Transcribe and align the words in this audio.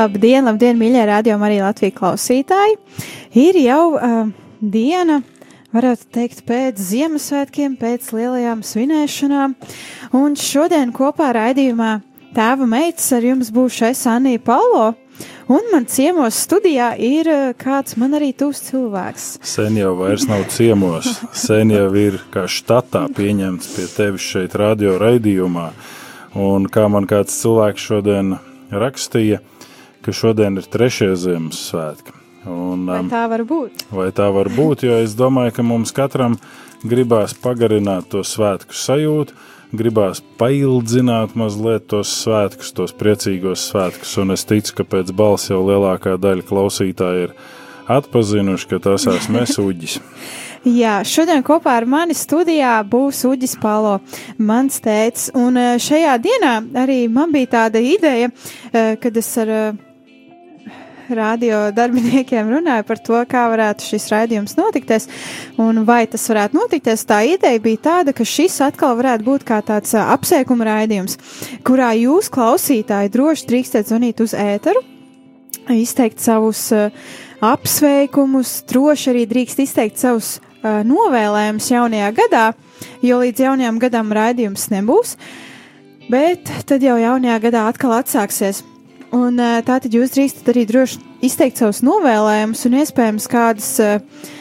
Labdien, 0.00 0.46
labdien, 0.48 0.78
mīļie 0.80 1.02
radio 1.04 1.34
arī 1.44 1.58
Latvijas 1.60 1.92
klausītāji! 1.98 2.76
Ir 3.36 3.56
jau 3.60 3.82
uh, 3.98 4.30
diena, 4.62 5.18
varētu 5.76 6.06
teikt, 6.14 6.40
pēc 6.48 6.80
Ziemassvētkiem, 6.80 7.74
pēc 7.76 8.06
lielajām 8.16 8.62
svinēšanām, 8.64 9.58
un 10.16 10.38
šodien 10.40 10.94
kopā 10.96 11.34
raidījumā 11.36 11.98
Tēva 12.32 12.64
meitas 12.70 13.10
ar 13.12 13.26
jums 13.26 13.50
būšu 13.52 13.90
es 13.90 14.06
Anija 14.08 14.40
Paulo, 14.46 14.86
un 15.52 15.68
man 15.74 15.84
ciemos 15.90 16.38
studijā 16.46 16.94
ir 16.96 17.28
kāds 17.60 17.98
man 18.00 18.16
arī 18.16 18.30
tūs 18.32 18.62
cilvēks. 18.70 19.28
Sen 19.44 19.76
jau 19.82 19.92
vairs 19.98 20.24
nav 20.30 20.46
ciemos, 20.54 21.12
sen 21.34 21.74
jau 21.76 21.90
ir 21.98 22.22
kā 22.32 22.46
štatā 22.48 23.04
pieņemts 23.18 23.74
pie 23.74 23.88
tevis 23.98 24.32
šeit 24.32 24.56
radio 24.56 24.96
raidījumā, 25.02 25.72
un 26.40 26.72
kā 26.72 26.88
man 26.88 27.10
kāds 27.10 27.36
cilvēks 27.42 27.90
šodien 27.90 28.38
rakstīja, 28.70 29.42
ka 30.04 30.14
šodien 30.16 30.58
ir 30.60 30.66
trešie 30.70 31.12
Ziemassvētki. 31.16 32.16
Un, 32.48 32.86
Vai 32.88 33.02
um, 33.02 33.08
tā 33.12 33.26
var 33.28 33.42
būt? 33.44 33.84
vai 33.92 34.08
tā 34.16 34.30
var 34.32 34.48
būt, 34.48 34.86
jo 34.88 34.94
es 35.04 35.12
domāju, 35.12 35.52
ka 35.58 35.62
mums 35.66 35.92
katram 35.92 36.38
gribās 36.80 37.34
pagarināt 37.36 38.08
to 38.08 38.22
svētku 38.24 38.72
sajūtu, 38.72 39.36
gribās 39.76 40.22
paildzināt 40.40 41.36
mazliet 41.36 41.84
tos 41.92 42.08
svētkus, 42.24 42.72
tos 42.72 42.94
priecīgos 42.96 43.66
svētkus, 43.68 44.16
un 44.22 44.32
es 44.32 44.46
ticu, 44.48 44.78
ka 44.78 44.86
pēc 44.88 45.12
balss 45.12 45.52
jau 45.52 45.60
lielākā 45.68 46.16
daļa 46.16 46.46
klausītāji 46.48 47.26
ir 47.28 47.34
atpazinuši, 47.92 48.70
ka 48.72 48.80
tas 48.88 49.04
esmu 49.12 49.44
es 49.44 49.58
uģis. 49.68 49.98
Jā, 50.64 50.98
šodien 51.08 51.40
kopā 51.44 51.78
ar 51.80 51.86
mani 51.88 52.12
studijā 52.12 52.74
būs 52.84 53.22
Uģis 53.24 53.54
Palo, 53.62 53.94
mans 54.36 54.80
tēts, 54.84 55.30
un 55.32 55.56
eh, 55.56 55.76
šajā 55.80 56.18
dienā 56.20 56.50
arī 56.82 56.98
man 57.08 57.32
bija 57.32 57.48
tāda 57.54 57.80
ideja, 57.80 58.28
eh, 58.72 58.96
kad 59.00 59.16
es 59.16 59.30
ar 59.40 59.48
eh, 59.48 59.78
radio 61.16 61.60
darbiniekiem 61.74 62.50
runāju 62.52 62.86
par 62.88 63.00
to, 63.06 63.18
kā 63.30 63.46
varētu 63.52 63.86
šis 63.86 64.08
raidījums 64.12 64.56
notikties, 64.58 65.08
un 65.60 65.82
vai 65.88 66.04
tas 66.10 66.26
varētu 66.30 66.58
notikties. 66.58 67.06
Tā 67.08 67.22
ideja 67.28 67.62
bija 67.62 67.82
tāda, 67.86 68.14
ka 68.16 68.26
šis 68.26 68.60
atkal 68.64 68.96
varētu 68.98 69.26
būt 69.26 69.46
kā 69.48 69.60
tāds 69.66 69.94
apsveikuma 69.98 70.68
raidījums, 70.68 71.18
kurā 71.66 71.92
jūs, 71.98 72.30
klausītāji, 72.32 73.12
droši 73.14 73.48
drīkstat 73.50 73.90
zvanīt 73.90 74.22
uz 74.24 74.36
ēteru, 74.36 74.82
izteikt 75.74 76.22
savus 76.22 76.68
apsveikumus, 77.40 78.60
droši 78.68 79.12
arī 79.14 79.26
drīkst 79.30 79.62
izteikt 79.64 80.00
savus 80.00 80.38
novēlējumus 80.64 81.70
jaunajā 81.72 82.10
gadā, 82.16 82.48
jo 83.04 83.20
līdz 83.22 83.46
jaunajam 83.46 83.78
gadam 83.80 84.12
raidījums 84.12 84.68
nebūs. 84.72 85.14
Bet 86.10 86.50
tad 86.66 86.82
jau 86.82 86.96
jaunajā 86.98 87.38
gadā 87.46 87.68
atkal 87.70 87.94
atsāksies. 88.00 88.64
Un 89.16 89.40
uh, 89.42 89.58
tā 89.66 89.80
tad 89.82 89.94
jūs 89.94 90.12
drīkstat 90.14 90.52
arī 90.52 90.66
droši 90.68 91.00
izteikt 91.26 91.58
savus 91.58 91.82
novēlējumus 91.86 92.66
un 92.68 92.78
iespējams 92.82 93.30
kādas. 93.30 93.72
Uh, 93.82 94.36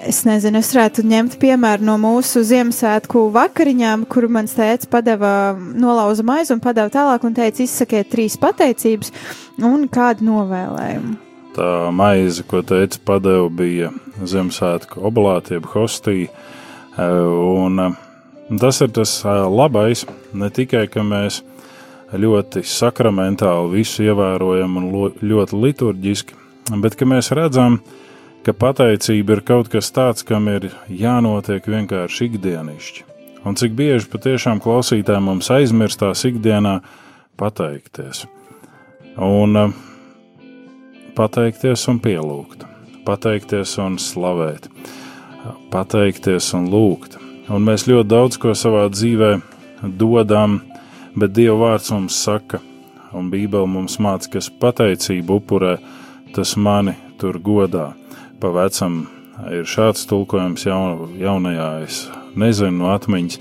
Es 0.00 0.22
nezinu, 0.24 0.62
es 0.62 0.70
varētu 0.72 1.02
ņemt 1.04 1.34
piemēru 1.42 1.84
no 1.84 1.98
mūsu 2.00 2.40
Ziemassvētku 2.46 3.26
vakariņām, 3.34 4.06
kur 4.08 4.30
mans 4.32 4.54
tēvs 4.56 4.88
padeva 4.88 5.52
nolauza 5.58 6.24
maizi 6.24 6.54
un 6.54 6.62
padeva 6.64 6.88
tālāk 6.92 7.26
un 7.28 7.34
teica, 7.36 7.60
izsakiet 7.66 8.08
trīs 8.12 8.38
pateicības 8.40 9.12
un 9.60 9.84
kādu 9.92 10.24
novēlējumu. 10.30 11.18
Tā 11.56 11.90
maize, 11.92 12.46
ko 12.48 12.62
teica 12.64 13.00
padeva, 13.04 13.50
bija 13.52 13.90
Ziemassvētku 14.24 15.04
obalāti, 15.04 15.58
jeb 15.58 15.68
hostija. 15.74 16.32
Un 16.96 17.84
eh, 17.84 18.00
tas 18.62 18.80
ir 18.80 18.92
tas 18.96 19.18
eh, 19.24 19.42
labais, 19.52 20.06
ne 20.32 20.48
tikai, 20.54 20.86
ka 20.92 21.04
mēs 21.04 21.42
ļoti 22.18 22.62
sakramentāli 22.66 23.76
visu 23.78 24.04
ievērojam 24.08 24.78
un 24.80 24.88
ļoti 25.22 25.60
liturģiski, 25.64 26.38
bet 26.82 26.96
ka 26.98 27.06
mēs 27.08 27.30
redzam, 27.36 27.80
ka 28.46 28.54
pateicība 28.56 29.36
ir 29.36 29.44
kaut 29.46 29.70
kas 29.72 29.92
tāds, 29.94 30.24
kam 30.26 30.48
ir 30.50 30.70
jānotiek 30.88 31.66
vienkārši 31.66 32.30
ikdienišķi. 32.30 33.06
Un 33.46 33.56
cik 33.56 33.72
bieži 33.76 34.08
patiešām 34.12 34.60
klausītājiem 34.60 35.30
mums 35.30 35.48
aizmirstās 35.52 36.26
ikdienā 36.28 36.80
pateikties. 37.40 38.26
Un 39.20 39.56
eh, 39.56 39.72
pateikties 41.16 41.86
un 41.88 42.00
pielūgt, 42.04 42.66
pateikties 43.06 43.78
un 43.80 43.96
slavēt, 44.00 44.68
pateikties 45.72 46.52
un 46.58 46.68
lūgt. 46.72 47.16
Un 47.50 47.64
mēs 47.66 47.88
ļoti 47.88 48.08
daudz 48.12 48.38
ko 48.38 48.52
savā 48.54 48.84
dzīvē 48.92 49.32
dodam, 49.98 50.60
bet 51.16 51.34
Dieva 51.36 51.56
vārds 51.60 51.90
mums 51.94 52.18
saka, 52.24 52.60
un 53.16 53.30
Bībele 53.32 53.68
mums 53.70 53.98
māca, 54.02 54.36
kas 54.36 54.50
pateicību 54.62 55.40
upurē, 55.40 55.76
tas 56.34 56.54
mani 56.56 56.94
tur 57.18 57.40
godā. 57.42 57.90
Pa 58.40 58.52
vecam 58.54 59.02
ir 59.50 59.66
šāds 59.68 60.06
tulkojums 60.10 60.66
jaun, 60.66 61.16
jaunajā, 61.20 61.70
es 61.86 62.04
nezinu 62.38 62.84
no 62.84 62.94
atmiņas, 62.94 63.40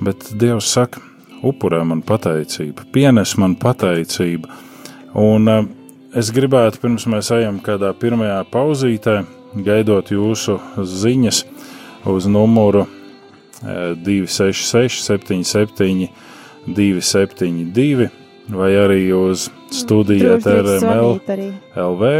bet 0.00 0.30
Dievs 0.40 0.70
saka, 0.70 1.02
upurē 1.42 1.82
man 1.88 2.04
pateicību, 2.06 2.90
pienes 2.92 3.36
man 3.40 3.56
pateicību. 3.60 4.48
Un 5.20 5.50
uh, 5.50 5.66
es 6.14 6.30
gribētu, 6.34 6.80
pirms 6.82 7.06
mēs 7.10 7.32
ejam 7.34 7.60
kādā 7.64 7.92
pirmajā 7.96 8.42
pauzītē, 8.52 9.20
gaidot 9.66 10.12
jūsu 10.14 10.58
ziņas 10.78 11.44
uz 12.06 12.26
numuru 12.30 12.86
eh, 12.86 13.96
266, 13.98 15.02
77, 15.04 16.08
272, 16.66 18.10
vai 18.50 18.70
arī 18.76 19.02
uz 19.14 19.48
zvanīt 20.82 21.32
arī. 21.34 21.48
LV, 21.78 22.10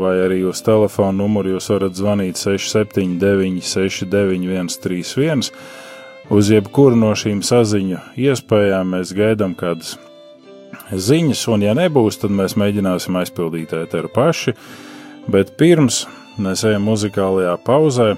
vai 0.00 0.14
arī 0.24 0.40
uz 0.48 0.62
telefona 0.64 1.16
numuru 1.18 1.56
jūs 1.56 1.68
varat 1.74 1.98
zvanīt 1.98 2.40
679, 2.40 3.60
691, 3.68 4.78
31. 4.82 5.52
Uz 6.32 6.48
jebkuru 6.48 6.96
no 6.96 7.12
šīm 7.12 7.42
saziņu 7.44 8.00
iespējām 8.16 8.94
mēs 8.96 9.12
gaidām 9.16 9.52
kādas 9.58 9.98
ziņas, 10.92 11.44
un, 11.52 11.66
ja 11.66 11.74
nebūs, 11.76 12.18
tad 12.22 12.32
mēs 12.34 12.56
mēģināsim 12.60 13.16
aizpildīt 13.20 13.74
ēteru 13.76 14.10
paši. 14.12 14.54
Bet 15.30 15.54
pirms 15.60 16.04
mēs 16.40 16.64
ejam 16.68 16.88
muzikālajā 16.88 17.54
pauzē, 17.64 18.10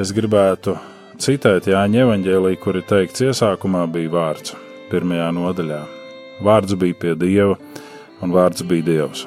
es 0.00 0.12
gribētu 0.16 0.76
citēt 1.20 1.68
Jāņa 1.72 2.04
evanģēlī, 2.06 2.54
kur 2.60 2.78
ir 2.78 2.86
teikts, 2.88 3.24
iesākumā 3.26 3.84
bija 3.92 4.12
vārds, 4.12 4.54
pirmajā 4.90 5.28
nodaļā. 5.36 5.80
Vārds 6.44 6.76
bija 6.78 6.96
pie 6.98 7.14
Dieva, 7.18 7.56
un 8.22 8.34
vārds 8.34 8.64
bija 8.66 8.86
Dievs. 8.86 9.26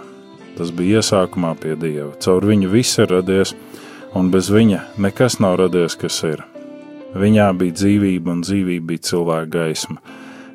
Tas 0.58 0.72
bija 0.75 1.02
iesākumā 1.02 1.54
pie 1.60 1.75
Dieva. 1.80 2.12
Caur 2.24 2.46
viņu 2.48 2.72
viss 2.72 3.00
ir 3.00 3.12
radies, 3.12 3.54
un 4.16 4.31
bez 4.34 4.52
viņa 4.52 4.84
nekas 5.02 5.40
nav 5.44 5.60
radies, 5.63 5.96
kas 6.00 6.22
ir. 6.28 6.44
Viņā 7.18 7.50
bija 7.60 7.75
dzīvība, 7.75 8.31
un 8.31 8.44
dzīvība 8.46 8.88
bija 8.94 9.06
cilvēka 9.10 9.52
gaisma. 9.58 10.00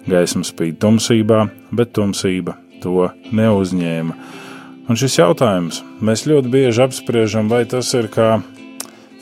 Gaisma 0.06 0.46
spīd 0.46 0.78
tumsībā, 0.80 1.46
bet 1.74 1.92
tumsība 1.96 2.56
to 2.82 3.08
neuzņēma. 3.34 4.16
Un 4.86 4.98
šis 4.98 5.18
jautājums 5.18 5.82
mēs 6.00 6.28
ļoti 6.30 6.52
bieži 6.52 6.84
apspriežam, 6.84 7.50
vai 7.50 7.64
tas 7.68 7.90
ir 7.98 8.06
kā 8.12 8.36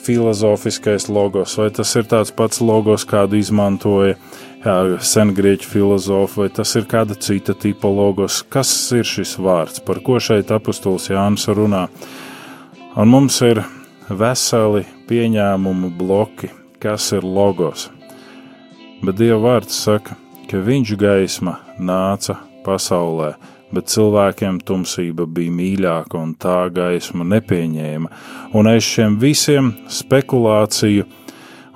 filozofiskais 0.05 1.09
logos, 1.09 1.57
vai 1.57 1.71
tas 1.73 1.95
ir 1.97 2.05
tāds 2.11 2.35
pats 2.37 2.61
logos, 2.61 3.07
kādu 3.09 3.39
izmantoja 3.41 4.19
sengrieķu 4.65 5.69
filozofi, 5.69 6.41
vai 6.41 6.49
tas 6.49 6.71
ir 6.79 6.87
kāda 6.89 7.17
cita 7.21 7.53
tipa 7.55 7.89
logos. 7.89 8.43
Kas 8.49 8.71
ir 8.97 9.05
šis 9.05 9.37
vārds, 9.37 9.83
par 9.85 10.01
ko 10.01 10.17
šeit 10.17 10.53
apustulis 10.55 11.11
Jānis 11.13 11.45
runā? 11.53 11.89
Un 12.97 13.11
mums 13.13 13.41
ir 13.45 13.61
veseli 14.09 14.85
pieņēmumu 15.09 15.91
bloki, 15.99 16.49
kas 16.81 17.13
ir 17.13 17.25
logos. 17.25 17.91
Bet 19.05 19.19
Dieva 19.21 19.41
vārds 19.43 19.77
saka, 19.85 20.17
ka 20.49 20.61
viņš 20.65 20.95
gaisma 20.97 21.59
nāca 21.77 22.39
pasaulē, 22.65 23.35
bet 23.75 23.91
cilvēkiem 23.93 24.63
tumsība 24.65 25.27
bija 25.27 25.53
mīļāka 25.53 26.21
un 26.21 26.33
tā 26.41 26.71
gaismu 26.73 27.27
nepieņēma. 27.29 28.11
Un 28.57 28.73
aiz 28.73 28.87
šiem 28.87 29.19
visiem 29.21 29.75
spekulāciju 29.93 31.05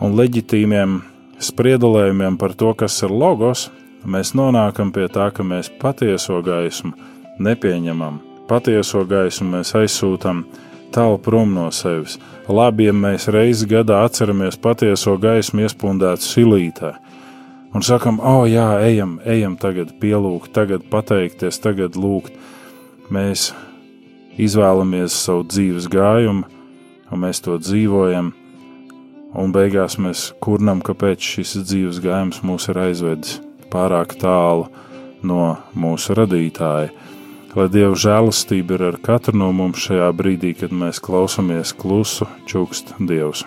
un 0.00 0.16
leģitīmiem 0.16 1.00
spriedulējumiem 1.42 2.38
par 2.40 2.54
to, 2.58 2.72
kas 2.78 2.96
ir 3.06 3.12
logos, 3.14 3.68
mēs 4.04 4.34
nonākam 4.38 4.92
pie 4.94 5.08
tā, 5.12 5.30
ka 5.34 5.46
mēs 5.46 5.70
patieso 5.80 6.40
gaismu 6.44 6.94
nepieņemam. 7.42 8.22
Patieso 8.48 9.04
gaismu 9.08 9.58
mēs 9.58 9.74
aizsūtām 9.76 10.46
tālu 10.94 11.18
prom 11.20 11.52
no 11.54 11.68
sevis. 11.74 12.16
Labi, 12.48 12.88
ja 12.88 12.94
mēs 12.96 13.28
reizi 13.28 13.68
gadā 13.68 14.00
atceramies 14.06 14.56
patieso 14.56 15.18
gaismu 15.20 15.66
iespundētu 15.66 16.24
silītē 16.24 16.94
un 17.74 17.82
sakam, 17.82 18.18
o, 18.20 18.42
oh, 18.42 18.44
jā, 18.48 18.66
ejam, 18.82 19.18
ejam 19.28 19.56
tagad 19.60 19.92
pielūgt, 20.00 20.52
tagad 20.56 20.86
pateikties, 20.90 21.60
tagad 21.62 21.98
lūgt. 21.98 22.34
Mēs 23.12 23.52
izvēlamies 24.40 25.14
savu 25.14 25.46
dzīves 25.48 25.88
gājumu, 25.92 26.48
un 27.08 27.22
mēs 27.22 27.40
to 27.44 27.56
dzīvojam, 27.60 28.32
un 29.34 29.52
beigās 29.52 29.98
mēs 30.00 30.30
kurnam, 30.44 30.80
kāpēc 30.84 31.24
šis 31.34 31.58
dzīves 31.66 32.00
gājums 32.04 32.40
mūs 32.46 32.68
ir 32.72 32.80
aizvedis 32.86 33.38
pārāk 33.72 34.16
tālu 34.20 34.68
no 35.22 35.58
mūsu 35.76 36.16
radītāja. 36.16 36.92
Lai 37.58 37.66
Dieva 37.72 37.96
žēlastība 37.98 38.76
ir 38.76 38.84
ar 38.92 38.98
katru 39.02 39.34
no 39.40 39.50
mums 39.56 39.82
šajā 39.88 40.12
brīdī, 40.14 40.54
kad 40.60 40.70
mēs 40.70 41.02
klausāmies 41.02 41.74
klusu, 41.74 42.28
čukst 42.46 42.94
Dievs. 43.00 43.44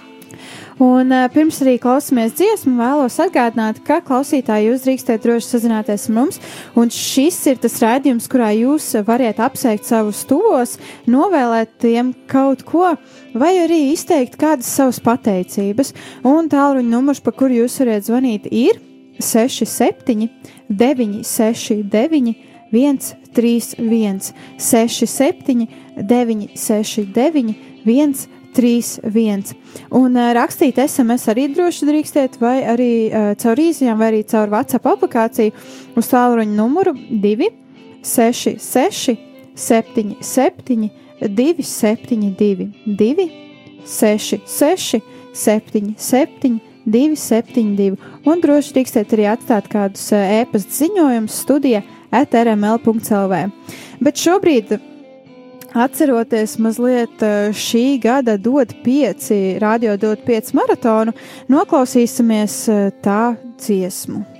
Un 0.82 1.14
uh, 1.14 1.28
pirms 1.30 1.60
arī 1.62 1.76
klausāmies 1.78 2.32
dziesmu, 2.34 2.72
vēlos 2.80 3.20
atgādināt, 3.22 3.84
ka 3.86 4.00
klausītāji 4.02 4.72
jūs 4.72 4.86
drīkstēt 4.88 5.22
droši 5.22 5.52
sazināties 5.52 6.08
ar 6.10 6.16
mums, 6.16 6.40
un 6.74 6.90
šis 6.90 7.38
ir 7.52 7.60
tas 7.62 7.76
rādījums, 7.84 8.26
kurā 8.32 8.48
jūs 8.58 8.88
variet 9.06 9.38
apsveikt 9.46 9.86
savus 9.86 10.24
tuvos, 10.26 10.80
novēlēt 11.06 11.76
tiem 11.86 12.16
kaut 12.32 12.66
ko, 12.66 12.96
vai 13.38 13.52
arī 13.62 13.92
izteikt 13.92 14.40
kādas 14.42 14.74
savas 14.74 14.98
pateicības. 15.06 15.94
Un 16.26 16.50
tālruņa 16.50 16.90
numurs, 16.90 17.22
pa 17.22 17.30
kuru 17.30 17.62
jūs 17.62 17.78
varat 17.84 18.10
zvanīt, 18.10 18.50
ir 18.50 18.82
67, 19.22 20.32
969, 20.66 22.36
131, 22.74 24.34
67, 24.58 25.70
969, 26.02 27.60
131. 27.86 28.41
Un 29.98 30.18
uh, 30.18 30.32
rakstīt 30.38 30.80
SMS 30.82 31.30
arī 31.32 31.48
droši 31.56 31.88
drīkstēt, 31.90 32.40
vai 32.42 32.62
arī 32.68 32.92
uh, 33.10 33.32
caur 33.42 33.62
īsiņām, 33.62 34.00
vai 34.00 34.10
arī 34.14 34.24
caur 34.32 34.52
WhatsApp 34.52 34.90
aplikāciju 34.94 35.54
uz 36.00 36.12
tālruņa 36.12 36.56
numuru 36.58 36.96
2, 36.96 37.52
6, 38.04 38.58
6, 38.62 39.16
7, 39.56 40.18
7, 40.22 40.90
2, 41.22 41.70
7, 41.72 42.36
2, 42.40 42.68
2, 43.04 43.30
6, 43.86 44.44
6, 44.48 45.02
7, 45.34 45.96
7, 45.98 46.60
272, 46.86 47.98
un 48.26 48.42
droši 48.42 48.74
drīkstēt 48.76 49.14
arī 49.16 49.28
atstāt 49.30 49.68
kādus 49.72 50.08
e-pasta 50.18 50.80
ziņojumus 50.82 51.42
studija 51.44 51.84
etrml.lv. 52.12 53.42
Bet 54.02 54.22
šobrīd, 54.22 54.74
atceroties 55.74 56.58
mazliet 56.62 57.24
šī 57.56 57.86
gada 58.02 58.38
dod 58.38 58.74
pieci, 58.84 59.60
radio 59.60 59.98
dod 59.98 60.24
pieci 60.26 60.56
maratonu, 60.58 61.16
noklausīsimies 61.52 62.62
tā 63.04 63.24
dziesmu. 63.62 64.31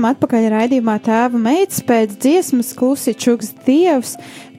Esam 0.00 0.14
atpakaļ 0.14 0.46
raidījumā 0.48 0.94
Tēva 1.04 1.36
meitas 1.36 1.82
pēc 1.84 2.14
dziesmas 2.22 2.70
Klusi 2.72 3.12
Čuks 3.12 3.50
Dievs, 3.66 4.14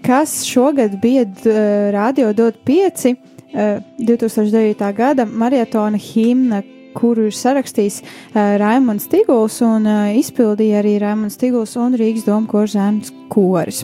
kas 0.05 0.43
šogad 0.45 0.99
bija 1.01 1.23
uh, 1.25 1.89
Radio 1.95 2.29
Dot 2.37 2.59
5 2.67 3.07
uh, 3.09 3.79
2009. 3.97 4.85
gada 4.93 5.25
marietona 5.25 5.97
himna, 5.97 6.61
kuru 6.93 7.25
ir 7.31 7.33
sarakstījis 7.33 8.03
uh, 8.03 8.53
Raimons 8.61 9.09
Tiguls 9.09 9.57
un 9.65 9.89
uh, 9.89 10.13
izpildīja 10.13 10.83
arī 10.83 10.99
Raimons 11.01 11.41
Tiguls 11.41 11.73
un 11.81 11.97
Rīgas 11.97 12.29
doma 12.29 12.45
korzēns 12.45 13.09
koris. 13.33 13.81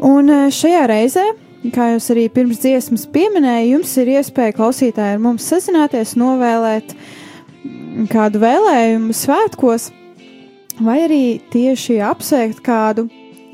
Un 0.00 0.32
uh, 0.32 0.48
šajā 0.48 0.88
reizē 0.88 1.28
Kā 1.74 1.90
jūs 1.90 2.06
arī 2.14 2.22
pirms 2.32 2.62
dziesmas 2.62 3.02
pieminējāt, 3.12 3.66
jums 3.68 3.90
ir 4.00 4.14
iespēja 4.14 4.56
klausītāji 4.56 5.18
ar 5.18 5.20
mums 5.20 5.44
sazināties, 5.44 6.16
novēlēt 6.16 6.94
kādu 8.08 8.40
vēlējumu 8.40 9.12
svētkos, 9.12 9.90
vai 10.84 10.98
arī 11.06 11.24
tieši 11.52 12.00
apsveikt 12.04 12.62
kādu, 12.64 13.06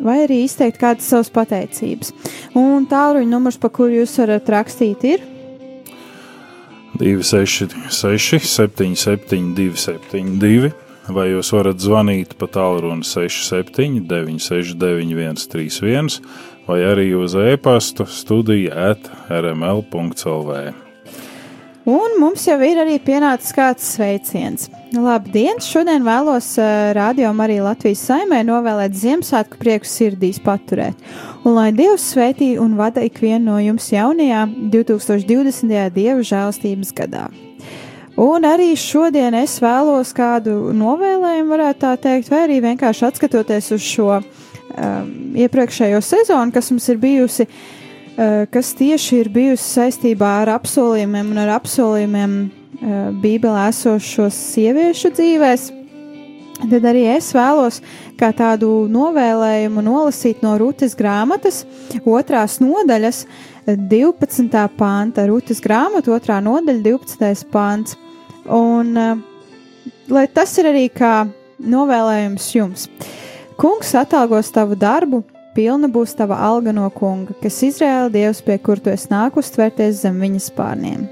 vai 0.02 0.22
arī 0.24 0.42
izteikt 0.44 0.80
kādas 0.80 1.08
savas 1.10 1.30
pateicības. 1.32 2.12
Un 2.56 2.88
tālruņa 2.90 3.30
numurs, 3.30 3.58
pa 3.60 3.70
kuru 3.72 4.02
jūs 4.02 4.16
varat 4.22 4.50
rakstīt, 4.52 5.04
ir 5.04 5.24
266, 6.96 8.46
77, 8.48 9.52
272, 9.56 10.72
vai 11.12 11.28
jūs 11.30 11.52
varat 11.52 11.80
zvanīt 11.82 12.34
pa 12.40 12.48
tālruni 12.48 13.04
67, 13.04 14.00
969, 14.08 15.44
131 15.44 16.20
vai 16.66 16.80
arī 16.82 17.12
uz 17.14 17.36
e-pastu 17.38 18.06
studija 18.10 18.90
at 18.90 19.10
rml.clv. 19.30 20.85
Un 21.86 22.16
mums 22.18 22.42
jau 22.42 22.56
ir 22.66 22.80
arī 22.82 22.96
pienācis 22.98 23.52
kāds 23.54 23.84
sveiciens. 23.94 24.64
Labdien! 24.90 25.60
Šodien 25.62 26.02
vēlos 26.02 26.48
uh, 26.58 26.88
rādījumam 26.96 27.44
arī 27.44 27.60
Latvijas 27.62 28.02
saimē 28.08 28.40
novēlēt 28.48 28.96
Ziemassvētku 28.98 29.60
prieku 29.60 29.86
sirdīs 29.86 30.40
paturēt. 30.42 30.98
Un 31.46 31.54
lai 31.54 31.68
Dievs 31.76 32.08
svētī 32.10 32.56
un 32.58 32.74
vada 32.74 33.04
ikvienu 33.06 33.52
no 33.52 33.60
jums 33.62 33.86
jaunajā 33.94 34.42
2020. 34.74 35.76
Dieva 35.94 36.26
žēlstības 36.26 36.90
gadā. 36.98 37.28
Un 38.18 38.50
arī 38.50 38.72
šodien 38.74 39.38
es 39.38 39.54
vēlos 39.62 40.10
kādu 40.16 40.74
novēlējumu, 40.74 41.52
varētu 41.54 41.84
tā 41.86 41.94
teikt, 42.08 42.34
vai 42.34 42.48
arī 42.48 42.58
vienkārši 42.66 43.10
atskatoties 43.12 43.70
uz 43.78 43.86
šo 43.86 44.10
um, 44.18 45.16
iepriekšējo 45.38 46.02
sezonu, 46.02 46.50
kas 46.50 46.74
mums 46.74 46.90
ir 46.90 46.98
bijusi, 46.98 47.46
uh, 47.46 47.75
kas 48.16 48.72
tieši 48.78 49.22
ir 49.22 49.28
bijusi 49.32 49.66
saistībā 49.76 50.30
ar 50.42 50.54
apsolījumiem 50.54 51.34
un 51.34 51.40
ar 51.42 51.56
apsolījumiem 51.58 52.36
uh, 52.46 52.54
Bībelē 53.22 53.66
esošos 53.70 54.38
sieviešu 54.54 55.12
dzīvēs. 55.16 55.66
Tad 56.56 56.86
arī 56.88 57.02
es 57.12 57.28
vēlos 57.36 57.82
kā 58.16 58.30
tādu 58.32 58.86
novēlējumu 58.88 59.84
nolasīt 59.84 60.40
no 60.40 60.54
Rūtas 60.56 60.96
grāmatas, 60.96 61.66
otrās 62.08 62.56
nodaļas, 62.64 63.26
12. 63.66 64.62
pānta, 64.78 65.26
Rūtas 65.28 65.60
grāmata, 65.60 66.14
otrā 66.16 66.40
nodaļa, 66.40 66.80
12. 66.86 67.44
pāns. 67.52 67.98
Un 68.48 68.96
lai 70.08 70.26
tas 70.32 70.56
ir 70.56 70.70
arī 70.70 70.86
kā 70.88 71.26
novēlējums 71.60 72.48
jums. 72.54 72.88
Kungs 73.60 73.92
atalgos 73.96 74.48
tavu 74.54 74.76
darbu, 74.80 75.24
pilna 75.56 75.88
būs 75.92 76.12
tava 76.18 76.36
alga 76.44 76.74
no 76.76 76.86
kunga, 76.92 77.34
kas 77.40 77.62
Izraēla 77.64 78.12
dievs, 78.12 78.42
pie 78.44 78.58
kur 78.60 78.80
tu 78.82 78.92
esi 78.92 79.08
nākus 79.12 79.50
tvērties 79.54 80.02
zem 80.04 80.20
viņa 80.20 80.42
spārniem. 80.44 81.06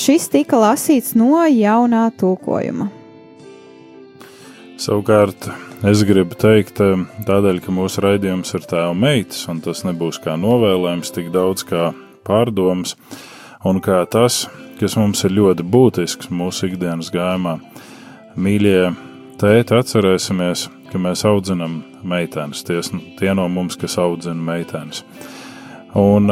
Šis 0.00 0.30
tika 0.32 0.58
lasīts 0.58 1.12
no 1.14 1.44
jaunā 1.46 2.08
tulkojuma. 2.18 2.88
Savukārt, 4.80 5.50
es 5.84 6.00
gribu 6.08 6.38
teikt, 6.40 6.80
tādēļ, 7.28 7.60
ka 7.60 7.74
mūsu 7.76 8.00
raidījums 8.00 8.54
ir 8.56 8.64
tēva 8.64 8.94
meitas, 8.96 9.44
un 9.52 9.60
tas 9.60 9.84
nebūs 9.84 10.18
kā 10.24 10.38
novēlējums, 10.40 11.12
tik 11.12 11.28
daudz 11.34 11.66
kā 11.68 11.90
pārdoms, 12.24 12.96
un 13.68 13.82
kā 13.84 14.00
tas, 14.08 14.46
kas 14.80 14.96
mums 14.96 15.20
ir 15.28 15.36
ļoti 15.36 15.68
būtisks 15.68 16.32
mūsu 16.32 16.70
ikdienas 16.70 17.12
gājumā. 17.12 17.58
Mīļie, 18.40 18.94
tēti, 19.42 19.76
atcerēsimies, 19.76 20.70
ka 20.90 20.98
mēs 21.00 21.24
audzinām 21.28 21.80
meitenes, 22.06 22.64
tie, 22.66 22.80
tie 23.18 23.34
no 23.36 23.46
mums, 23.48 23.78
kas 23.80 23.98
audzina 24.00 24.40
meitenes. 24.50 25.04
Un 25.98 26.30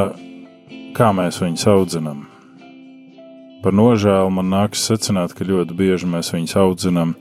kā 0.97 1.13
mēs 1.15 1.41
viņus 1.43 1.67
audzinām? 1.73 2.27
Par 3.63 3.75
nožēlu 3.75 4.31
man 4.31 4.53
nākas 4.53 4.85
secināt, 4.91 5.35
ka 5.35 5.47
ļoti 5.47 5.75
bieži 5.79 6.07
mēs 6.11 6.31
viņus 6.35 6.55
audzinām, 6.61 7.17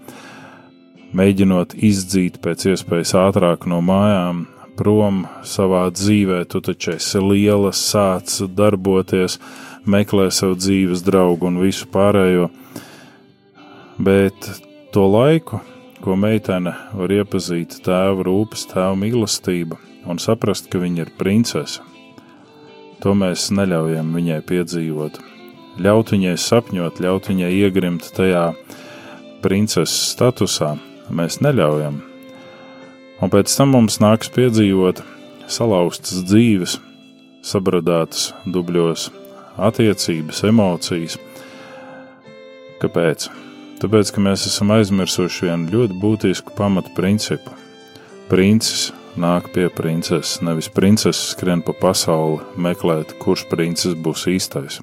mēģinot 1.17 1.73
izdzīt 1.73 2.37
pēc 2.43 2.67
iespējas 2.73 3.15
ātrāk 3.17 3.65
no 3.69 3.79
mājām, 3.81 4.45
prom 4.77 5.25
savā 5.41 5.87
dzīvē. 5.89 6.43
Tu 6.51 6.61
taču 6.61 6.93
esi 6.93 7.21
liela, 7.23 7.71
sāc 7.73 8.37
darboties, 8.53 9.39
meklē 9.89 10.29
sev 10.33 10.57
dzīves 10.59 11.01
draugu 11.07 11.49
un 11.49 11.57
visu 11.63 11.89
pārējo. 11.93 12.51
Bet 13.97 14.51
to 14.93 15.07
laiku 15.09 15.63
ko 16.03 16.15
meitene 16.19 16.73
var 16.93 17.13
iepazīt 17.13 17.79
tēva 17.85 18.25
rūpes, 18.27 18.67
tēva 18.71 18.95
mīlestība 18.99 19.79
un 20.07 20.21
saprast, 20.21 20.69
ka 20.71 20.81
viņa 20.81 21.05
ir 21.05 21.13
princese. 21.19 21.83
To 23.03 23.13
mēs 23.17 23.49
neļaujam 23.53 24.13
viņai 24.15 24.39
piedzīvot. 24.49 25.19
Ļaut 25.83 26.13
viņai 26.15 26.33
sapņot, 26.41 27.01
ļaut 27.03 27.29
viņai 27.29 27.51
iegrimt 27.59 28.07
tajā 28.17 28.47
princeses 29.43 30.13
statusā, 30.15 30.73
mēs 31.13 31.37
neļaujam. 31.45 32.01
Un 33.21 33.33
pēc 33.33 33.53
tam 33.53 33.75
mums 33.75 33.99
nāks 34.01 34.33
piedzīvot 34.33 35.03
salauztas 35.49 36.23
dzīves, 36.25 36.77
sabradātas 37.45 38.31
dubļos 38.49 39.09
attiecības, 39.69 40.43
emocijas. 40.49 41.17
Kāpēc? 42.81 43.29
Tāpēc, 43.77 44.09
ka 44.09 44.21
mēs 44.25 44.47
esam 44.49 44.71
aizmirsuši 44.73 45.45
vienu 45.45 45.67
ļoti 45.69 45.95
būtisku 46.01 46.55
pamatu 46.57 46.89
principu. 46.97 47.51
Princis 48.25 48.87
nāk 49.21 49.51
pie 49.53 49.67
princeses, 49.69 50.39
nevis 50.41 50.69
princeses 50.73 51.35
skrien 51.35 51.61
pa 51.61 51.75
pasauli 51.77 52.39
meklēt, 52.57 53.13
kurš 53.21 53.43
princis 53.51 53.93
būs 53.93 54.23
īstais. 54.31 54.79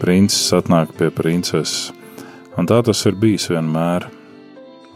Princis 0.00 0.50
atnāk 0.58 0.90
pie 0.98 1.12
princeses, 1.14 1.92
un 2.58 2.66
tā 2.66 2.80
tas 2.82 3.04
ir 3.06 3.14
bijis 3.20 3.46
vienmēr. 3.52 4.08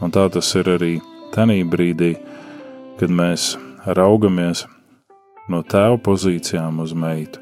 Un 0.03 0.11
tā 0.13 0.27
tas 0.29 0.51
ir 0.59 0.67
arī 0.69 0.97
tajā 1.33 1.63
brīdī, 1.71 2.17
kad 2.99 3.15
mēs 3.15 3.55
raugamies 3.87 4.65
no 5.49 5.63
tēva 5.63 6.03
pozīcijām 6.03 6.83
uz 6.83 6.97
meitu. 6.99 7.39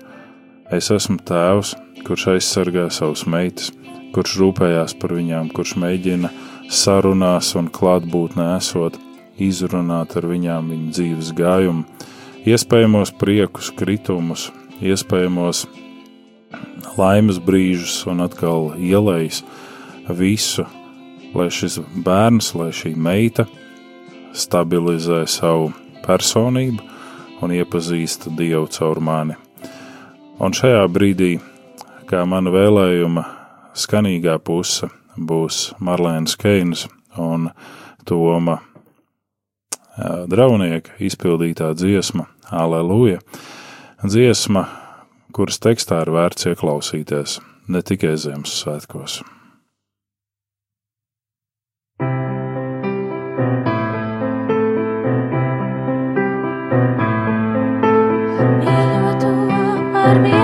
Es 0.69 0.93
esmu 0.93 1.17
tēvs, 1.25 1.73
kurš 2.05 2.29
aizsargā 2.37 2.91
savus 2.93 3.25
meitas 3.25 3.73
kurš 4.15 4.37
rūpējās 4.41 4.95
par 5.01 5.15
viņām, 5.17 5.51
kurš 5.55 5.75
mēģina 5.83 6.31
sarunās 6.71 7.53
un 7.59 7.69
klātbūtnē 7.75 8.55
esot, 8.57 8.99
izrunāt 9.43 10.15
ar 10.19 10.29
viņām 10.31 10.71
viņu 10.71 10.93
dzīves 10.95 11.33
gājumu, 11.37 11.85
iespējamos 12.47 13.15
priekus, 13.19 13.73
kritumus, 13.75 14.49
iespējamos 14.85 15.65
laimes 16.99 17.41
brīžus 17.43 18.05
un 18.11 18.23
atkal 18.25 18.73
ielējas 18.79 19.43
visu, 20.15 20.67
lai 21.35 21.51
šis 21.51 21.81
bērns, 22.07 22.53
lai 22.55 22.71
šī 22.75 22.95
meita 22.95 23.49
stabilizē 24.35 25.25
savu 25.31 25.73
personību 26.05 26.83
un 27.43 27.55
iepazīst 27.55 28.29
Dievu 28.39 28.69
caur 28.73 29.01
mani. 29.03 29.37
Un 30.43 30.55
šajā 30.55 30.85
brīdī, 30.91 31.37
kā 32.11 32.25
mana 32.27 32.53
vēlējuma 32.55 33.25
skanīgā 33.75 34.39
puse 34.45 34.89
būs 35.17 35.73
Marlēnas 35.83 36.37
Keinas 36.41 36.87
un 37.21 37.51
Toma 38.05 38.59
Draunieka 40.31 40.97
izpildītā 40.99 41.71
dziesma 41.79 42.27
Aleluja. 42.51 43.21
Dziesma, 44.05 44.67
kuras 45.33 45.61
tekstā 45.63 46.03
ir 46.05 46.11
vērts 46.13 46.51
ieklausīties 46.51 47.39
ne 47.69 47.81
tikai 47.83 48.17
Ziemassvētkos. 48.21 49.23
Ar 60.05 60.21
vienīgo, 60.21 60.44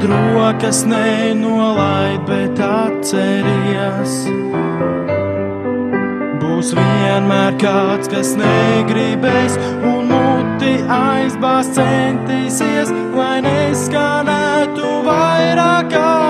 tad 0.00 0.10
rokas 0.10 0.84
nenolaid, 0.86 2.20
bet 2.26 2.60
atceries. 2.60 4.14
Būs 6.38 6.72
vienmēr 6.76 7.58
kāds, 7.62 8.10
kas 8.12 8.34
negribēs 8.38 9.58
un 9.82 10.10
muti 10.12 10.76
aizbās 10.86 11.72
centīsies, 11.74 12.94
lai 13.16 13.40
neskanētu 13.46 14.94
vairāk 15.08 15.92
aleluja. 15.94 16.27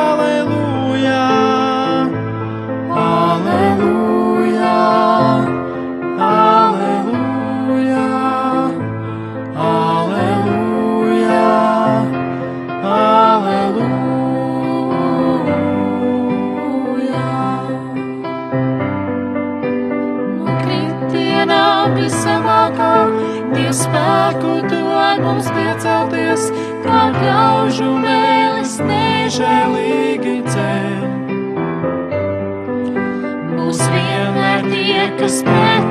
Vienmēr 35.19 35.43
tie, 35.43 35.88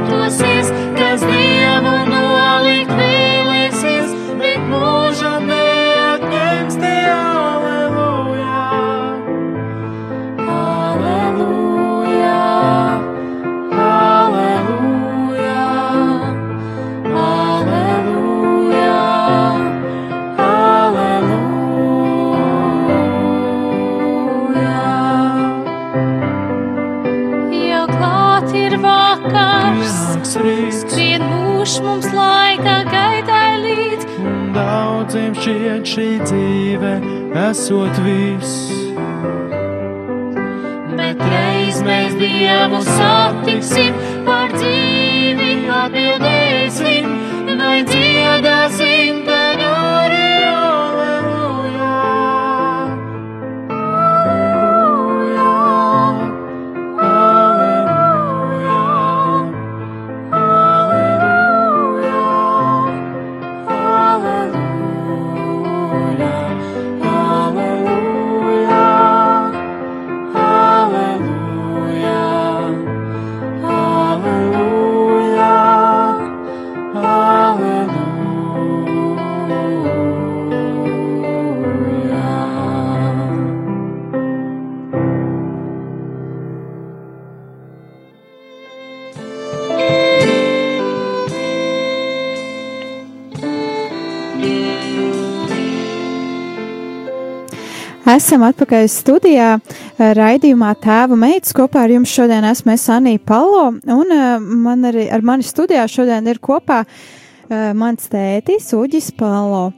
Esam 98.28 98.42
atpakaļ 98.44 98.90
studijā, 98.92 99.54
eh, 99.56 100.10
raidījumā 100.18 100.74
Tēva 100.84 101.16
meitas. 101.16 101.54
Kopā 101.56 101.86
ar 101.86 101.94
jums 101.94 102.12
šodien 102.12 102.44
esmu 102.44 102.74
es 102.74 102.84
Anija 102.92 103.22
Palo, 103.24 103.70
un 103.88 104.12
eh, 104.12 104.40
man 104.40 104.84
arī 104.84 105.06
ar 105.10 105.22
mani 105.22 105.48
studijā 105.48 105.86
šodien 105.88 106.28
ir 106.28 106.36
kopā 106.44 106.82
eh, 106.84 107.72
mans 107.72 108.10
tētis 108.12 108.68
Uģis 108.76 109.16
Palo. 109.16 109.72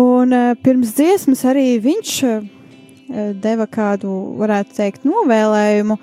Un 0.00 0.32
pirms 0.64 0.94
dziesmas 0.96 1.44
arī 1.44 1.76
viņš 1.84 2.14
deva 3.44 3.68
kādu, 3.68 4.32
varētu 4.40 4.78
teikt, 4.80 5.04
novēlējumu 5.04 5.98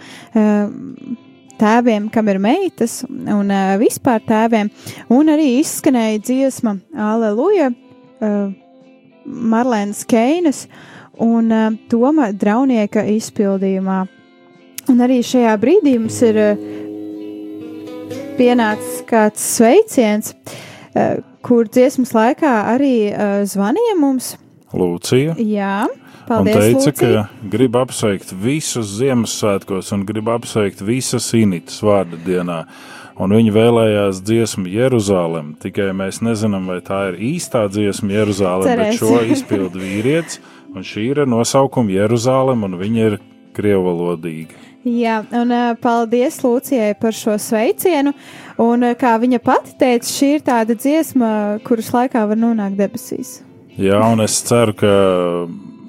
tēviem, 1.57 2.11
kam 2.13 2.29
ir 2.29 2.37
meitas, 2.37 3.01
un 3.09 3.49
vispār 3.81 4.21
tēviem, 4.21 4.69
un 5.09 5.33
arī 5.33 5.57
izskanēja 5.63 6.21
dziesma 6.29 6.77
Aleluja 6.93 7.73
Marlēnas 9.25 10.05
Keinas 10.05 10.67
un 11.19 11.51
uh, 11.51 11.71
Toma 11.89 12.31
Draunieka 12.31 13.03
izpildījumā. 13.11 13.99
Un 14.89 15.01
arī 15.05 15.19
šajā 15.25 15.55
brīdī 15.61 15.97
mums 15.99 16.19
ir 16.25 16.39
uh, 16.41 16.61
pienācis 18.39 19.01
kāds 19.09 19.43
sveiciens, 19.57 20.33
uh, 20.33 21.19
kur 21.45 21.69
dziesmas 21.69 22.13
laikā 22.17 22.53
arī 22.75 22.95
uh, 23.11 23.41
zvanīja 23.49 23.97
mums. 23.99 24.35
Lūcija. 24.71 25.35
Jā, 25.41 25.83
Un 26.31 26.45
paldies, 26.45 26.55
teica, 26.55 26.79
Lūcija. 26.79 27.23
ka 27.27 27.49
grib 27.51 27.75
apsveikt 27.75 28.29
visus 28.39 28.93
Ziemassvētkos 29.01 29.91
un 29.97 30.05
grib 30.07 30.29
apsveikt 30.31 30.79
visas 30.87 31.27
initas 31.35 31.81
vārda 31.83 32.19
dienā. 32.23 32.61
Un 33.21 33.35
viņi 33.35 33.51
vēlējās 33.53 34.21
dziesmu 34.25 34.71
Jeruzalem. 34.71 35.51
Tikai 35.61 35.89
mēs 35.93 36.21
nezinām, 36.23 36.69
vai 36.71 36.79
tā 36.85 37.01
ir 37.11 37.19
īstā 37.33 37.65
dziesma 37.69 38.15
Jeruzalem, 38.15 38.69
bet 38.69 38.95
Cerēsim. 38.95 39.01
šo 39.01 39.19
izpildu 39.35 39.81
vīrietis. 39.83 40.39
Un 40.71 40.85
šī 40.87 41.09
ir 41.11 41.23
ar 41.23 41.27
nosaukumu 41.27 41.91
Jeruzalem, 41.91 42.63
un 42.67 42.77
viņa 42.79 43.07
ir 43.09 43.17
krievalodīga. 43.55 44.59
Jā, 44.87 45.19
un 45.37 45.51
paldies 45.77 46.39
Lūcijai 46.41 46.95
par 46.97 47.13
šo 47.13 47.35
sveicienu. 47.37 48.15
Un 48.61 48.85
kā 48.97 49.13
viņa 49.21 49.39
pati 49.43 49.75
teica, 49.77 50.07
šī 50.09 50.29
ir 50.37 50.45
tāda 50.47 50.77
dziesma, 50.77 51.59
kuras 51.67 51.91
laikā 51.93 52.23
var 52.29 52.39
nonākt 52.39 52.79
debesīs. 52.79 53.41
Jā, 53.77 53.99
un 54.09 54.23
es 54.23 54.39
ceru, 54.47 54.73
ka 54.77 54.93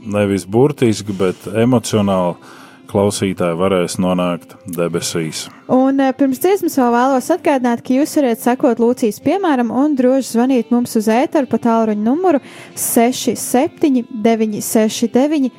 nevis 0.02 0.44
burtiski, 0.44 1.14
bet 1.16 1.46
emocionāli 1.48 2.36
klausītāji 2.92 3.58
varēs 3.58 3.98
nonākt 4.02 4.54
debesīs. 4.76 5.46
Un 5.72 6.00
uh, 6.02 6.12
pirms 6.16 6.40
dziesmas 6.42 6.76
vēl 6.78 6.92
vēlos 6.94 7.30
atgādināt, 7.32 7.82
ka 7.84 7.96
jūs 7.96 8.16
varat 8.18 8.42
sekot 8.42 8.82
Lūcijas 8.82 9.22
piemēram 9.24 9.72
un 9.72 9.96
droši 9.98 10.34
zvanīt 10.34 10.72
mums 10.74 10.96
uz 11.00 11.08
ēteru 11.12 11.48
pa 11.50 11.60
tālruņa 11.62 12.04
numuru 12.04 12.42
67 12.76 14.04
969 14.12 15.50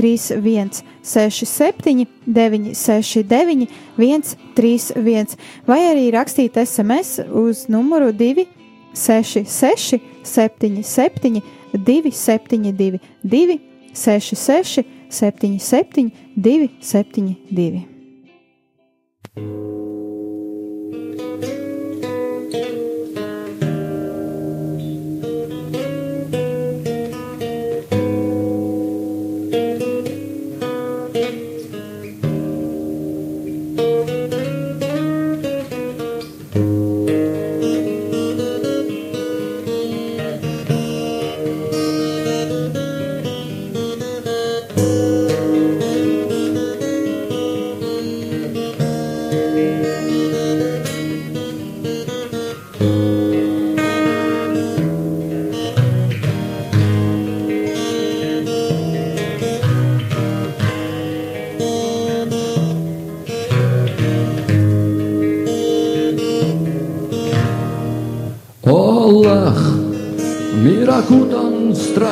131 0.00 0.70
67 1.02 2.06
969 2.26 3.68
131 3.96 5.36
vai 5.66 5.80
arī 5.90 6.10
rakstīt 6.14 6.56
SMS 6.60 7.20
uz 7.32 7.66
numuru 7.72 8.12
266 8.12 10.00
77 10.22 11.42
272 11.72 13.00
266 13.24 14.84
77 15.10 16.10
272. 16.40 17.86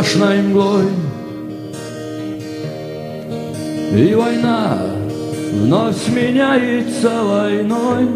Страшной 0.08 0.42
мглой. 0.42 0.86
И 3.92 4.14
война 4.14 4.78
вновь 5.52 5.96
сменяется 5.96 7.10
войной. 7.22 8.08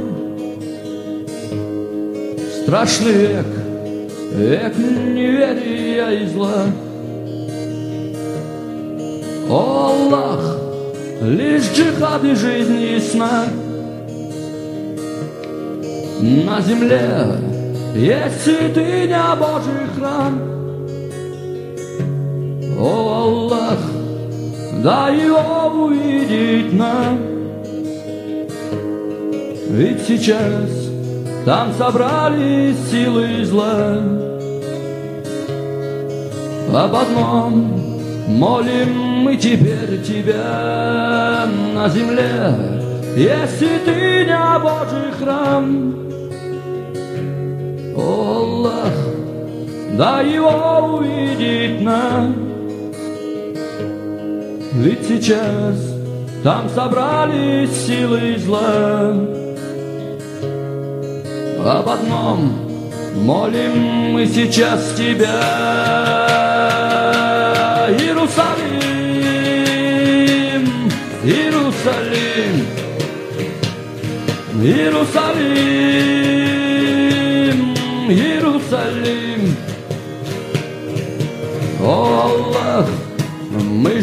Страшный 2.63 3.13
век, 3.13 3.47
век 4.33 4.79
неверия 4.79 6.23
и 6.23 6.27
зла. 6.29 6.65
О, 9.51 9.91
Аллах, 9.91 10.59
лишь 11.21 11.71
джихад 11.75 12.25
и 12.25 12.35
жизнь 12.35 12.81
и 12.81 13.01
сна. 13.01 13.45
На 16.21 16.61
земле 16.63 17.03
есть 17.95 18.45
святыня 18.45 19.37
Божий 19.37 19.89
храм. 19.95 20.52
О, 22.85 23.23
Аллах, 23.23 23.79
дай 24.83 25.17
его 25.17 25.85
увидеть 25.85 26.73
нам. 26.73 27.17
Ведь 29.71 30.03
сейчас 30.03 30.69
там 31.47 31.73
собрались 31.75 32.77
силы 32.91 33.45
зла. 33.45 33.99
Об 36.75 36.97
одном 36.97 37.81
молим 38.27 38.93
мы 39.27 39.37
теперь 39.37 40.03
тебя 40.03 41.47
на 41.77 41.89
земле, 41.89 42.53
если 43.17 43.79
ты 43.85 44.25
не 44.25 44.59
Божий 44.59 45.13
храм. 45.21 45.95
О, 47.97 48.39
Аллах, 48.41 48.95
дай 49.97 50.31
его 50.31 50.97
увидеть 50.97 51.81
нам. 51.81 52.42
Ведь 54.75 55.07
сейчас 55.07 55.77
там 56.43 56.67
собрались 56.71 57.71
силы 57.87 58.39
зла. 58.39 59.15
Об 61.65 61.89
одном 61.89 62.53
молим 63.17 64.13
мы 64.13 64.27
сейчас 64.27 64.95
тебя, 64.97 65.43
Иерусалим, 67.99 68.63
Иерусалим, 71.23 72.67
Иерусалим, 74.63 75.73
Иерусалим. 78.09 79.57
О, 81.85 82.42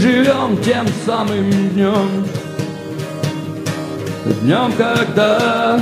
живем 0.10 0.58
тем 0.64 0.88
самым 1.06 1.52
днем, 1.70 2.26
днем, 4.42 4.74
когда 4.76 5.80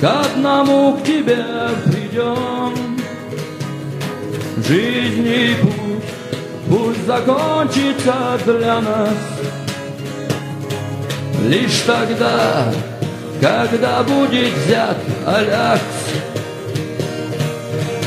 к 0.00 0.04
одному 0.04 0.96
к 0.96 1.02
тебе 1.02 1.44
придем. 1.84 2.74
Жизнь 4.68 5.26
и 5.26 5.54
путь 5.60 6.04
пусть 6.68 7.06
закончится 7.06 8.38
для 8.46 8.80
нас. 8.80 9.18
Лишь 11.42 11.80
тогда, 11.86 12.72
когда 13.40 14.02
будет 14.02 14.52
взят 14.54 14.96
Аляхс 15.26 15.82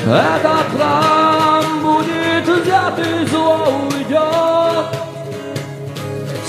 Этот 0.05 0.67
храм 0.75 1.63
будет 1.81 2.47
взят 2.47 2.99
и 2.99 3.25
зло 3.27 3.87
уйдет 3.93 4.98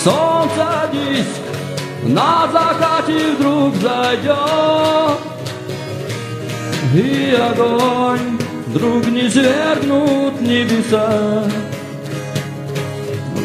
Солнце 0.03 0.89
диск 0.93 1.43
на 2.05 2.49
закате 2.51 3.33
вдруг 3.33 3.75
зайдет 3.77 5.19
И 6.95 7.37
огонь 7.37 8.39
вдруг 8.69 9.07
не 9.09 9.29
свергнут 9.29 10.41
небеса. 10.41 11.45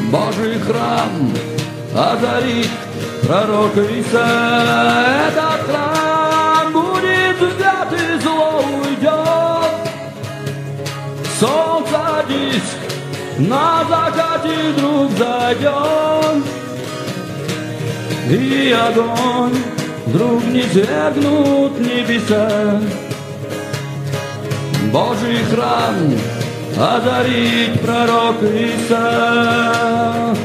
Божий 0.09 0.57
храм 0.59 1.33
озарит 1.93 2.69
пророк 3.27 3.75
Иса. 3.75 4.25
Этот 5.27 5.61
храм 5.67 6.71
будет 6.71 7.37
взят 7.37 7.91
и 7.91 8.19
зло 8.21 8.63
уйдет 8.81 9.75
Солнце 11.37 12.25
диск 12.29 12.84
на 13.37 13.83
закате 13.89 14.71
вдруг 14.71 15.11
зайдет 15.11 16.43
и 18.29 18.71
огонь 18.71 19.57
вдруг 20.05 20.43
не 20.45 20.63
свергнут 20.63 21.79
небеса. 21.79 22.81
Божий 24.91 25.43
храм 25.51 25.95
озарит 26.77 27.81
пророк 27.81 28.41
Иса. 28.41 30.35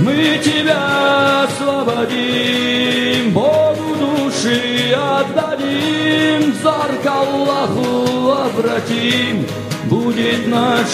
Мы 0.00 0.40
тебя 0.42 1.44
освободим, 1.44 3.32
Богу 3.32 3.94
души 4.00 4.92
отдадим, 4.92 6.52
Взор 6.52 6.90
к 7.02 7.06
Аллаху 7.06 8.32
обратим, 8.32 9.46
Будет 9.84 10.46
наш 10.48 10.88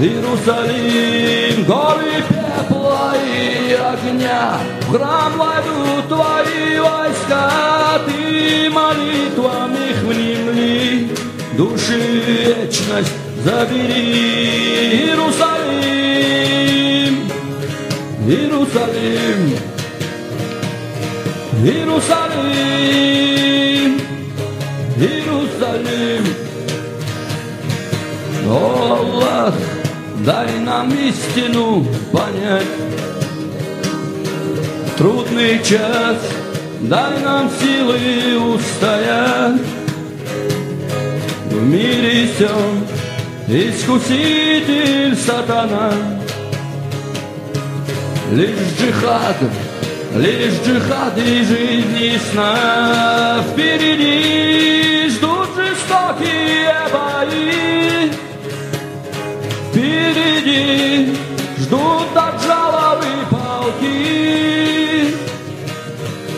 Иерусалим, 0.00 1.64
горы 1.64 2.24
пепла 2.28 3.14
и 3.14 3.74
огня, 3.74 4.58
В 4.82 4.92
храм 4.92 5.32
войдут 5.36 6.08
твои 6.08 6.78
войска, 6.78 8.00
Ты 8.06 8.70
молитвами 8.70 9.90
их 9.90 10.02
внемли, 10.02 11.10
Души 11.56 11.98
вечность 11.98 13.12
забери, 13.44 15.04
Иерусалим, 15.04 16.32
Иерусалим, 18.26 19.58
Иерусалим, 21.62 22.80
Иерусалим. 24.96 26.24
О, 28.44 28.98
Аллах, 28.98 29.54
дай 30.24 30.58
нам 30.60 30.88
истину 30.90 31.84
понять. 32.12 32.66
Трудный 34.96 35.58
час, 35.64 36.16
дай 36.80 37.20
нам 37.20 37.50
силы 37.60 38.54
устоять. 38.54 39.60
В 41.50 41.62
мире 41.66 42.28
всем 42.34 42.86
искуситель 43.48 45.16
сатана. 45.16 45.92
Лишь 48.30 48.78
джихад, 48.78 49.36
лишь 50.16 50.60
джихад 50.64 51.18
и 51.18 51.44
жизнь 51.44 51.98
и 52.00 52.18
сна 52.30 53.44
Впереди 53.52 55.10
ждут 55.10 55.48
жестокие 55.54 56.74
бои 56.90 57.81
Впереди 59.82 61.12
ждут 61.58 62.14
отжаловы 62.14 63.04
полки 63.28 65.08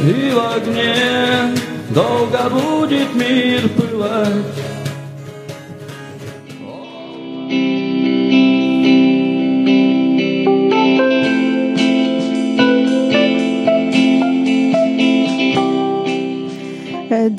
И 0.01 0.33
в 0.33 0.39
огне 0.57 1.55
долго 1.91 2.49
будет 2.49 3.15
мир 3.15 3.69
пылать. 3.69 4.31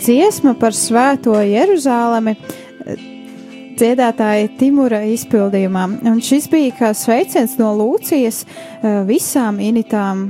Dziesma 0.06 0.54
par 0.54 0.74
svēto 0.74 1.34
Jeruzālemi 1.34 2.36
dziedātāja 3.80 4.50
Timura 4.60 5.02
izpildījumā. 5.10 5.86
Un 6.10 6.22
šis 6.24 6.48
bija 6.52 6.74
kā 6.80 6.92
sveiciens 6.98 7.58
no 7.60 7.74
Lūcijas 7.78 8.44
eh, 8.46 9.02
visām 9.08 9.60
initām 9.64 10.30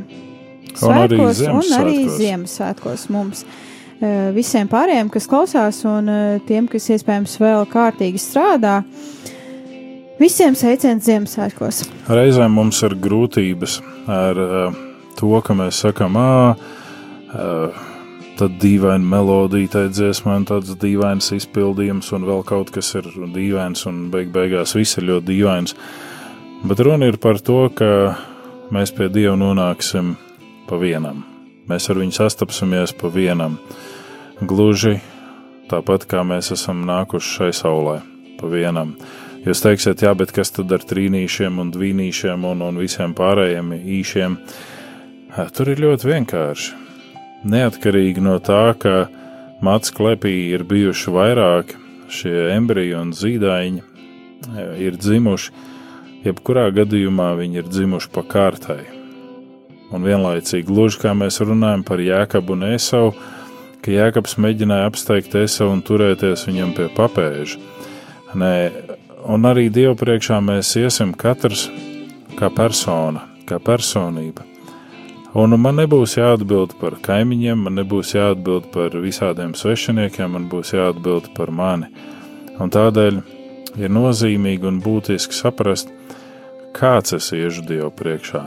Un 0.75 0.91
arī 0.91 1.19
svētkos 1.19 1.41
un 1.47 1.75
arī 1.77 1.97
Ziemassvētkos. 2.11 3.07
Mums. 3.13 3.45
Eh, 4.01 4.31
Visiem 4.35 4.67
pārējiem, 4.71 5.09
kas 5.13 5.29
klausās, 5.31 5.83
un 5.87 6.11
eh, 6.11 6.39
tiem, 6.47 6.67
kas 6.71 6.89
iespējams 6.91 7.37
vēl 7.39 7.63
kārtīgi 7.71 8.19
strādā, 8.19 8.81
visiem 10.19 10.57
sveiciens 10.57 11.07
Ziemassvētkos. 11.07 11.85
Reizēm 12.11 12.59
mums 12.59 12.81
ir 12.83 12.97
grūtības 12.99 13.79
ar 14.11 14.41
to, 15.15 15.31
ka 15.41 15.55
mēs 15.55 15.79
sakām, 15.85 16.19
ah, 16.19 16.59
tad 18.39 18.57
dīvaina 18.61 19.05
melodija, 19.05 19.71
tā 19.71 19.83
dziesmā, 19.91 20.35
un 20.39 20.45
tāds 20.49 20.75
dīvains 20.79 21.31
izpildījums, 21.35 22.11
un 22.15 22.27
vēl 22.27 22.43
kaut 22.47 22.71
kas 22.75 22.91
ir 22.99 23.07
dīvains, 23.13 23.85
un 23.89 24.09
beig 24.13 24.31
beigās 24.35 24.75
viss 24.77 24.99
ir 24.99 25.07
ļoti 25.09 25.29
dīvains. 25.31 25.75
Bet 26.65 26.81
runa 26.83 27.09
ir 27.11 27.19
par 27.21 27.39
to, 27.39 27.65
ka 27.75 27.89
mēs 28.73 28.93
pie 28.95 29.09
Dieva 29.13 29.35
nonāksim 29.39 30.15
pa 30.69 30.79
vienam. 30.81 31.23
Mēs 31.69 31.89
ar 31.89 31.99
viņu 32.01 32.17
sastapsimies 32.17 32.93
pa 32.97 33.09
vienam. 33.13 33.59
Gluži 34.41 34.99
tāpat 35.71 36.07
kā 36.09 36.23
mēs 36.27 36.51
esam 36.53 36.83
nākuši 36.87 37.35
šai 37.39 37.51
saulē, 37.55 37.99
pa 38.39 38.49
vienam. 38.51 38.95
Jūs 39.45 39.61
teiksiet, 39.61 40.01
jā, 40.01 40.13
bet 40.17 40.33
kas 40.33 40.49
tad 40.53 40.71
ar 40.73 40.81
trīnīšiem 40.85 41.61
un 41.61 41.69
dvīnīšiem 41.73 42.47
un, 42.49 42.63
un 42.65 42.81
visiem 42.81 43.13
pārējiem 43.17 43.75
īšiem? 43.77 44.39
Tur 45.53 45.69
ir 45.69 45.83
ļoti 45.85 46.09
vienkārši. 46.09 46.84
Neatkarīgi 47.45 48.23
no 48.25 48.39
tā, 48.41 48.73
ka 48.81 49.05
mats 49.61 49.93
klepī 49.93 50.33
ir 50.55 50.63
bijuši 50.65 51.11
vairāk 51.13 51.75
šie 52.09 52.49
embriji 52.55 52.95
un 52.97 53.11
zīdaiņi, 53.13 53.83
ir 54.81 54.97
dzimuši, 54.97 55.53
jebkurā 56.25 56.71
gadījumā 56.73 57.31
viņi 57.37 57.61
ir 57.61 57.69
dzimuši 57.69 58.11
pa 58.15 58.23
kārtai. 58.29 58.81
Un 59.93 60.05
vienlaicīgi, 60.05 60.65
gluži 60.65 61.03
kā 61.03 61.13
mēs 61.13 61.37
runājam 61.45 61.85
par 61.85 62.01
Jēkabu 62.01 62.55
un 62.57 62.65
Esau, 62.71 63.13
ka 63.85 63.93
Jēkabs 63.93 64.39
mēģināja 64.41 64.89
apsteigt 64.89 65.37
Esau 65.37 65.69
un 65.69 65.85
turēties 65.85 66.47
viņam 66.49 66.73
pie 66.77 66.89
papēža. 66.97 67.61
Nē, 68.35 68.55
un 69.29 69.45
arī 69.45 69.69
Dievu 69.69 69.93
priekšā 70.01 70.41
mēs 70.41 70.73
iesim 70.81 71.13
katrs 71.13 71.69
kā 72.39 72.49
persona, 72.49 73.27
kā 73.45 73.61
personība. 73.61 74.54
Un 75.35 75.51
man 75.59 75.75
nebūs 75.75 76.13
jāatbild 76.15 76.77
par 76.79 76.93
kaimiņiem, 77.03 77.65
man 77.65 77.75
nebūs 77.75 78.13
jāatbild 78.15 78.69
par 78.71 78.93
visādiem 79.03 79.51
svešiniekiem, 79.51 80.29
man 80.31 80.45
būs 80.47 80.69
jāatbild 80.71 81.33
par 81.35 81.49
mani. 81.51 81.89
Un 82.55 82.69
tādēļ 82.71 83.17
ir 83.75 83.91
nozīmīgi 83.91 84.69
un 84.69 84.77
būtiski 84.83 85.35
saprast, 85.35 85.89
kāds 86.75 87.17
es 87.17 87.27
iešu 87.35 87.65
Dievu 87.67 87.89
priekšā, 87.99 88.45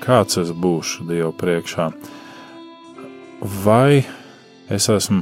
kāds 0.00 0.40
es 0.40 0.54
būšu 0.56 1.04
Dievu 1.10 1.34
priekšā. 1.36 1.90
Vai 3.66 4.06
es 4.72 4.88
esmu 4.88 5.20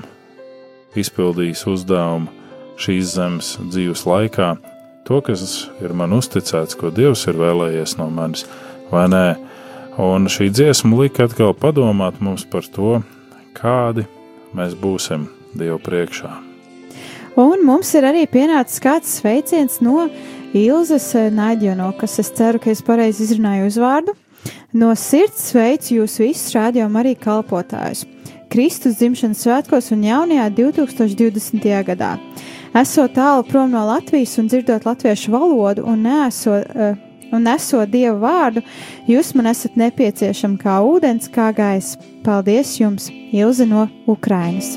izpildījis 0.95 1.65
uzdevumu 1.73 2.31
šīs 2.79 3.17
zemes 3.17 3.57
dzīves 3.65 4.07
laikā, 4.07 4.53
to, 5.11 5.19
kas 5.27 5.43
ir 5.83 5.91
man 5.91 6.15
uzticēts, 6.15 6.79
ko 6.79 6.95
Dievs 6.95 7.27
ir 7.27 7.43
vēlējies 7.43 7.97
no 7.99 8.07
manis, 8.15 8.47
vai 8.95 9.09
nē? 9.11 9.25
Un 9.99 10.27
šī 10.27 10.49
dziesma 10.51 10.97
lika 10.99 11.29
atkal 11.29 11.53
padomāt 11.55 12.19
mums 12.19 12.43
par 12.51 12.67
to, 12.67 12.97
kādi 13.55 14.03
mēs 14.57 14.75
būsim 14.75 15.29
Dievu 15.55 15.79
priekšā. 15.79 16.33
Un 17.39 17.63
mums 17.67 17.93
ir 17.95 18.07
arī 18.09 18.25
pienācis 18.31 18.83
kāds 18.83 19.13
sveiciens 19.21 19.79
no 19.83 20.09
Ilzas 20.55 21.13
Naģiono, 21.35 21.93
kas 21.99 22.19
es 22.23 22.33
ceru, 22.35 22.59
ka 22.63 22.73
es 22.75 22.83
pareizi 22.83 23.23
izrunāju 23.29 23.71
uzvārdu. 23.71 24.17
No 24.75 24.91
sirds 24.99 25.53
sveicu 25.53 26.01
jūs 26.01 26.19
visus 26.19 26.55
rādījumam 26.57 26.99
arī 27.05 27.15
kalpotājus. 27.15 28.03
Kristus 28.51 28.99
dzimšanas 28.99 29.47
svētkos 29.47 29.93
un 29.95 30.03
jaunajā 30.07 30.51
2020. 30.59 31.71
gadā. 31.87 32.17
Esot 32.75 33.15
tālu 33.15 33.47
prom 33.47 33.71
no 33.71 33.87
Latvijas 33.87 34.35
un 34.43 34.51
dzirdot 34.51 34.87
latviešu 34.87 35.31
valodu 35.31 35.87
un 35.87 36.03
neesot, 36.07 36.71
uh, 36.75 36.99
un 37.37 37.47
nesot 37.49 37.91
Dievu 37.91 38.19
vārdu, 38.23 38.63
jūs 39.11 39.35
man 39.39 39.51
esat 39.53 39.79
nepieciešami 39.81 40.59
kā 40.63 40.81
ūdens, 40.87 41.31
kā 41.35 41.51
gaisa. 41.57 42.01
Paldies 42.25 42.79
jums, 42.81 43.11
Ilze 43.35 43.67
no 43.69 43.89
Ukrainas! 44.09 44.77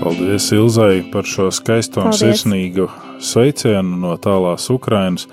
Paldies 0.00 0.46
Ilzai 0.56 1.02
par 1.12 1.26
šo 1.28 1.50
skaisto 1.52 2.00
un 2.00 2.14
sirsnīgu 2.16 2.86
sveicienu 3.20 3.98
no 4.00 4.14
tālās 4.16 4.70
Ukrainas. 4.72 5.26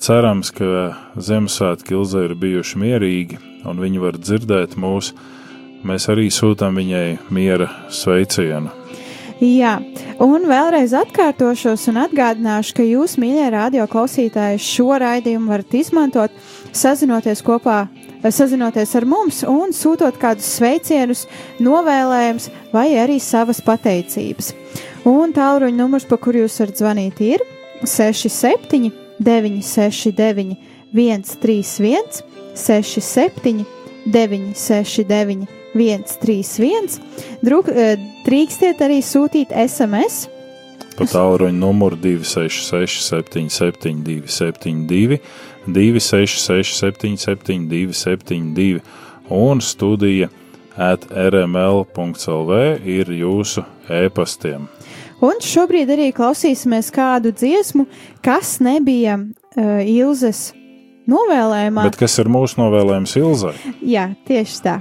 Cerams, 0.00 0.52
ka 0.54 0.94
Ziemassvētki 1.18 1.96
Ilzai 1.96 2.24
ir 2.30 2.36
bijuši 2.40 2.80
mierīgi 2.80 3.40
un 3.68 3.82
viņi 3.82 4.00
var 4.00 4.16
dzirdēt 4.16 4.78
mūs. 4.80 5.12
Mēs 5.84 6.08
arī 6.08 6.28
sūtām 6.32 6.80
viņai 6.80 7.18
miera 7.34 7.68
sveicienu. 7.92 8.77
Jā, 9.38 9.76
un 10.18 10.48
vēlreiz 10.50 10.90
atkārtošos 10.98 11.84
un 11.92 12.00
atgādināšu, 12.02 12.72
ka 12.74 12.82
jūs, 12.82 13.12
mīļie 13.22 13.44
radio 13.54 13.84
klausītāji, 13.86 14.58
šo 14.58 14.96
raidījumu 14.98 15.52
varat 15.52 15.76
izmantot, 15.78 16.32
sazinoties 16.74 17.44
kopā, 17.46 17.84
sazinoties 18.34 18.96
ar 18.98 19.06
mums 19.06 19.44
un 19.46 19.70
sūtot 19.70 20.18
kādus 20.18 20.48
sveicienus, 20.58 21.28
novēlējumus 21.62 22.48
vai 22.72 22.88
arī 22.98 23.20
savas 23.22 23.62
pateicības. 23.62 24.50
Un 25.06 25.30
tālruņa 25.36 25.78
numurs, 25.78 26.08
pa 26.10 26.18
kuru 26.18 26.42
jūs 26.42 26.58
varat 26.64 26.82
zvanīt, 26.82 27.22
ir 27.22 27.46
67, 27.86 28.90
969, 29.22 30.58
131, 30.90 32.24
67, 32.58 33.62
969. 34.10 35.57
131. 35.78 36.98
Druk, 37.46 37.70
drīkstiet 38.26 38.82
arī 38.84 38.98
sūtīt 39.04 39.54
SMS. 39.54 40.26
Pa 40.98 41.06
tālruņa 41.06 41.54
numuru 41.54 41.96
266, 42.02 43.04
77, 43.06 44.02
272, 44.02 45.20
266, 45.70 46.74
77, 46.82 47.68
272 47.70 48.80
un 49.30 49.62
studija 49.62 50.28
at 50.78 51.06
rml.clv 51.10 52.58
ir 52.86 53.10
jūsu 53.14 53.64
e-pastiem. 53.90 54.68
Un 55.18 55.40
šobrīd 55.42 55.90
arī 55.90 56.12
klausīsimies 56.14 56.92
kādu 56.94 57.32
dziesmu, 57.34 57.88
kas 58.22 58.58
nebija 58.62 59.18
uh, 59.18 59.80
Ilzes 59.82 60.52
novēlējumā. 61.10 61.88
Bet 61.88 61.98
kas 61.98 62.14
ir 62.22 62.30
mūsu 62.30 62.60
novēlējums 62.60 63.16
Ilzai? 63.18 63.56
Jā, 63.82 64.12
tieši 64.28 64.62
tā. 64.62 64.78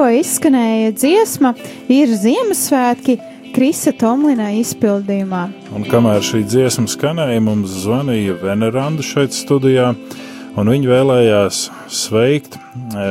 Tikko 0.00 0.14
izskanēja 0.16 0.92
dziesma, 0.96 1.50
ir 1.92 2.08
Ziemassvētki 2.16 3.18
Krisa 3.52 3.92
Tomlina 3.92 4.46
izpildījumā. 4.56 5.42
Un 5.76 5.84
kamēr 5.84 6.24
šī 6.24 6.40
dziesma 6.48 6.88
skanēja, 6.88 7.42
mums 7.44 7.74
zvanīja 7.82 8.38
Veneranda 8.40 9.04
šeit 9.04 9.36
studijā, 9.36 9.90
un 10.56 10.72
viņi 10.72 10.88
vēlējās 10.88 11.60
sveikt 11.92 12.56
e, 12.56 13.10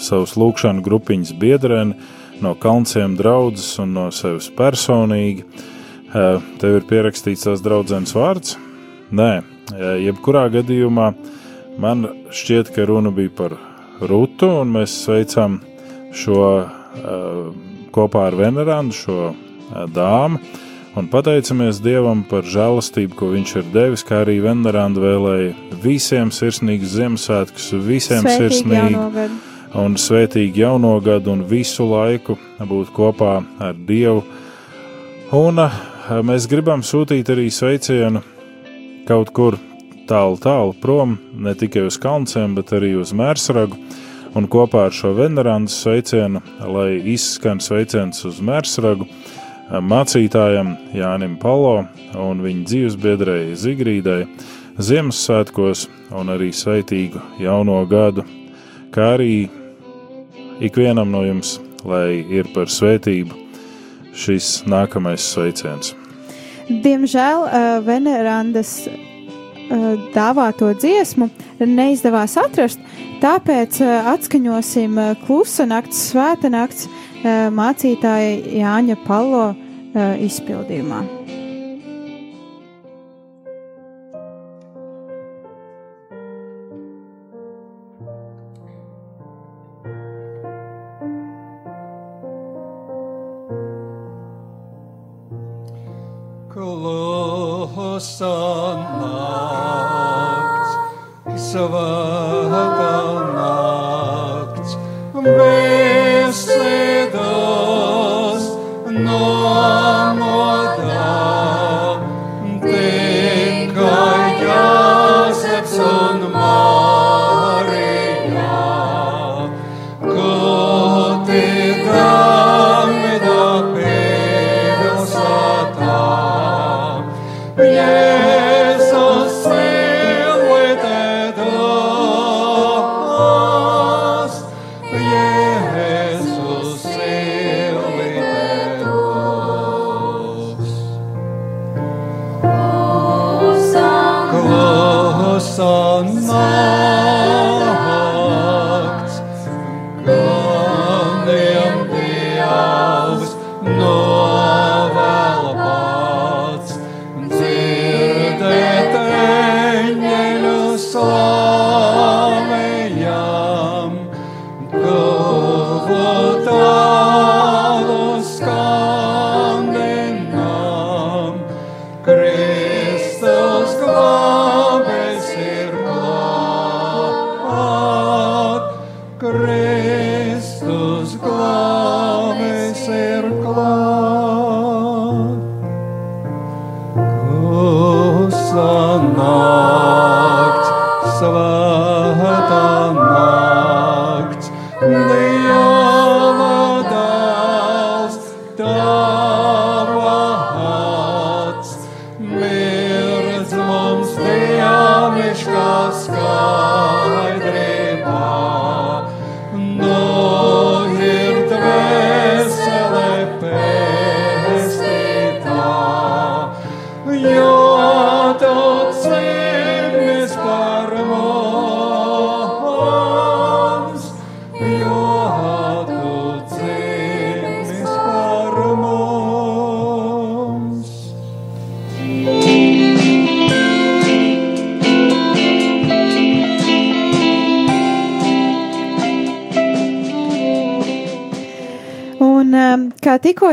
savus 0.00 0.32
lūkšanu 0.40 0.80
grupiņas 0.86 1.34
biedreni 1.36 1.98
no 2.40 2.54
Kalnciem 2.56 3.18
draudzes 3.20 3.76
un 3.84 3.92
no 3.98 4.08
sevis 4.08 4.48
personīgi. 4.48 5.44
E, 5.44 6.26
tev 6.56 6.80
ir 6.80 6.88
pierakstīts 6.88 7.50
tās 7.50 7.60
draudzenes 7.60 8.16
vārds? 8.16 8.56
Nē, 9.12 9.32
e, 9.76 9.96
jebkurā 10.08 10.48
gadījumā 10.56 11.12
man 11.76 12.08
šķiet, 12.32 12.72
ka 12.72 12.88
runa 12.88 13.12
bija 13.12 13.36
par 13.44 13.60
Rutu, 14.00 14.54
un 14.62 14.78
mēs 14.78 15.02
sveicam 15.04 15.60
šo 16.14 16.44
e, 16.58 16.64
kopā 17.94 18.28
ar 18.30 18.38
Venerandu, 18.38 18.96
šo 18.96 19.20
e, 19.30 19.34
dāmu. 19.94 20.40
Un 20.98 21.06
pateicamies 21.12 21.78
Dievam 21.84 22.24
par 22.26 22.46
žēlastību, 22.48 23.14
ko 23.14 23.28
Viņš 23.30 23.52
ir 23.60 23.66
devis, 23.74 24.02
kā 24.06 24.24
arī 24.24 24.38
Veneranda 24.42 25.02
vēlēja 25.04 25.52
visiem 25.84 26.32
sirsnīgus 26.34 26.96
Ziemassvētkus, 26.96 27.68
visiem 27.84 28.24
Svētīgi 28.24 28.40
sirsnīgi 28.40 28.96
jauno 28.96 29.10
gadu. 29.14 29.36
un 29.78 29.94
svētīgi 30.00 30.64
jauno 30.64 30.96
gadu 31.04 31.36
un 31.36 31.44
visu 31.46 31.86
laiku 31.86 32.38
būt 32.58 32.90
kopā 32.96 33.36
ar 33.62 33.78
Dievu. 33.78 34.24
Un 35.38 35.62
eh, 35.62 35.78
mēs 36.24 36.48
gribam 36.50 36.82
sūtīt 36.82 37.30
arī 37.30 37.46
sveicienu 37.52 38.24
kaut 39.06 39.30
kur 39.36 39.58
tālu, 40.08 40.38
tālu 40.40 40.74
prom, 40.80 41.18
ne 41.36 41.54
tikai 41.54 41.86
uz 41.86 41.98
Kalnciem, 42.00 42.56
bet 42.56 42.72
arī 42.76 42.94
uz 42.98 43.12
Mērsragu. 43.16 43.76
Un 44.36 44.46
kopā 44.50 44.88
ar 44.88 44.94
šo 44.94 45.14
venerandu 45.16 45.72
sveicienu, 45.72 46.42
lai 46.68 46.98
izskan 47.14 47.62
sveiciens 47.64 48.20
uz 48.28 48.42
Mērsragu, 48.44 49.06
mācītājam 49.68 50.74
Jānim 50.96 51.36
Palo 51.40 51.86
un 52.16 52.42
viņa 52.44 52.64
dzīvesbiedrēji 52.68 53.56
Zigrīdai 53.62 54.20
Ziemassvētkos 54.78 55.88
un 56.14 56.32
arī 56.32 56.52
sveitīgu 56.54 57.20
jauno 57.42 57.80
gadu, 57.90 58.24
kā 58.94 59.14
arī 59.16 59.48
ikvienam 60.64 61.10
no 61.12 61.24
jums, 61.26 61.56
lai 61.88 62.20
ir 62.22 62.48
par 62.54 62.70
svētību 62.70 63.34
šis 64.18 64.64
nākamais 64.70 65.24
sveiciens. 65.34 65.94
Diemžēl 66.68 67.44
uh, 67.46 67.68
Venerandas 67.84 68.82
dāvāto 70.14 70.70
dziesmu 70.76 71.28
neizdevās 71.60 72.38
atrast, 72.40 72.80
tāpēc 73.22 73.82
uh, 73.84 74.10
atskaņosim 74.14 74.98
uh, 74.98 75.12
klusa 75.26 75.68
nakts, 75.68 76.08
svēta 76.12 76.52
nakts 76.52 76.88
mācītāja 77.18 78.60
Jāņa 78.60 78.94
Palo 79.02 79.48
izpildījumā. 80.22 81.17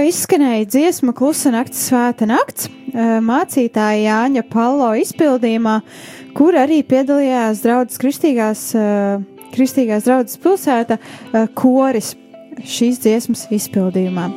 Izskanēja 0.10 0.68
dziesma 0.70 1.14
Klusa 1.16 1.52
nakts, 1.54 1.88
svēta 1.90 2.28
nakts, 2.30 2.70
uh, 2.70 3.18
mācītāja 3.26 4.04
Jāņa 4.06 4.46
Palo 4.52 4.92
izpildījumā, 5.02 5.80
kur 6.38 6.58
arī 6.60 6.82
piedalījās 6.88 7.64
draudzes 7.66 8.02
kristīgās, 8.02 8.68
uh, 8.78 9.24
kristīgās 9.56 10.08
draudzes 10.08 10.42
pilsēta 10.44 11.00
uh, 11.00 11.48
koris 11.58 12.14
šīs 12.64 13.02
dziesmas 13.04 13.48
izpildījumā. 13.56 14.30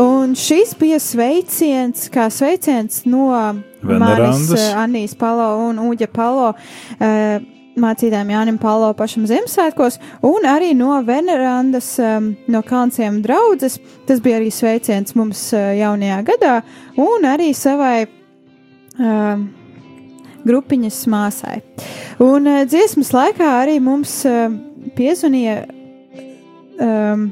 Un 0.00 0.32
šis 0.38 0.72
bija 0.80 0.96
sveiciens, 1.02 2.08
kā 2.12 2.30
sveiciens 2.32 3.04
no 3.04 3.28
manis, 3.28 3.64
Venerandas. 3.82 4.56
uh, 4.56 4.78
Annijas 4.82 5.16
Palo 5.20 5.50
un 5.68 5.82
Uģa 5.90 6.08
Palo. 6.12 6.52
Uh, 7.82 7.82
mācītājiem 7.82 8.30
Jānim 8.32 8.58
Palo 8.60 8.90
pašam 8.96 9.26
Ziemassvētkos, 9.28 9.98
un 10.26 10.46
arī 10.48 10.72
no 10.76 10.94
Venerandas, 11.06 11.94
um, 12.02 12.32
no 12.50 12.62
Kalnciem 12.66 13.20
draudzes. 13.24 13.78
Tas 14.08 14.22
bija 14.22 14.38
arī 14.40 14.50
sveiciens 14.54 15.16
mums 15.18 15.48
uh, 15.56 15.72
jaunajā 15.78 16.20
gadā, 16.30 16.54
un 17.00 17.28
arī 17.28 17.50
savai 17.56 18.06
um, 18.98 19.46
grupiņas 20.46 21.02
māsai. 21.12 21.60
Un 22.22 22.48
uh, 22.50 22.64
dziesmas 22.68 23.12
laikā 23.16 23.50
arī 23.62 23.78
mums 23.82 24.20
uh, 24.28 24.48
piezvanīja 24.96 25.62
um, 26.82 27.30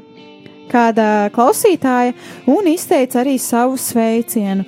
kāda 0.70 1.08
klausītāja 1.34 2.14
un 2.50 2.70
izteica 2.70 3.22
arī 3.24 3.38
savu 3.42 3.78
sveicienu. 3.80 4.66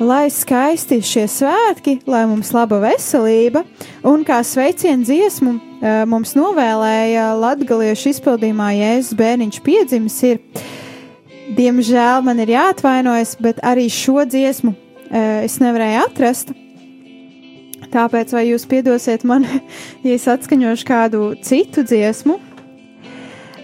Lai 0.00 0.30
skaisti 0.32 0.96
šie 1.04 1.26
svētki, 1.28 1.98
lai 2.08 2.22
mums 2.24 2.54
laba 2.56 2.78
veselība, 2.80 3.60
un 4.08 4.22
kā 4.24 4.38
sveicienu 4.40 5.04
dziesmu 5.04 5.50
eh, 5.52 6.06
mums 6.08 6.32
novēlēja 6.38 7.26
latgaliešu 7.36 8.14
izpildījumā 8.14 8.70
Jēzus 8.78 9.18
bērniņš 9.18 9.58
piedzimis 9.66 10.16
ir. 10.24 10.40
Diemžēl 11.52 12.24
man 12.24 12.40
ir 12.40 12.54
jāatvainojas, 12.54 13.34
bet 13.44 13.60
arī 13.60 13.90
šo 13.92 14.24
dziesmu 14.24 14.72
eh, 14.72 15.44
es 15.44 15.58
nevarēju 15.60 16.00
atrast. 16.06 16.54
Tāpēc 17.92 18.32
vai 18.32 18.46
jūs 18.48 18.64
piedosiet 18.70 19.28
man, 19.28 19.44
ja 20.06 20.16
es 20.16 20.24
atskaņošu 20.32 20.88
kādu 20.88 21.26
citu 21.44 21.84
dziesmu? 21.84 22.38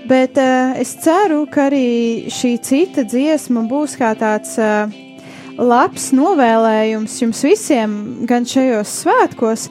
Bet 0.06 0.36
uh, 0.38 0.76
es 0.78 0.92
ceru, 1.02 1.40
ka 1.50 1.64
arī 1.66 2.28
šī 2.30 2.52
cita 2.62 3.02
dziesma 3.08 3.64
būs 3.66 3.96
kā 3.98 4.12
tāds 4.14 4.52
uh, 4.62 4.92
labs 5.58 6.10
novēlējums 6.16 7.16
jums 7.22 7.42
visiem, 7.46 7.92
gan 8.28 8.46
šajos 8.48 8.92
svētkos, 9.02 9.68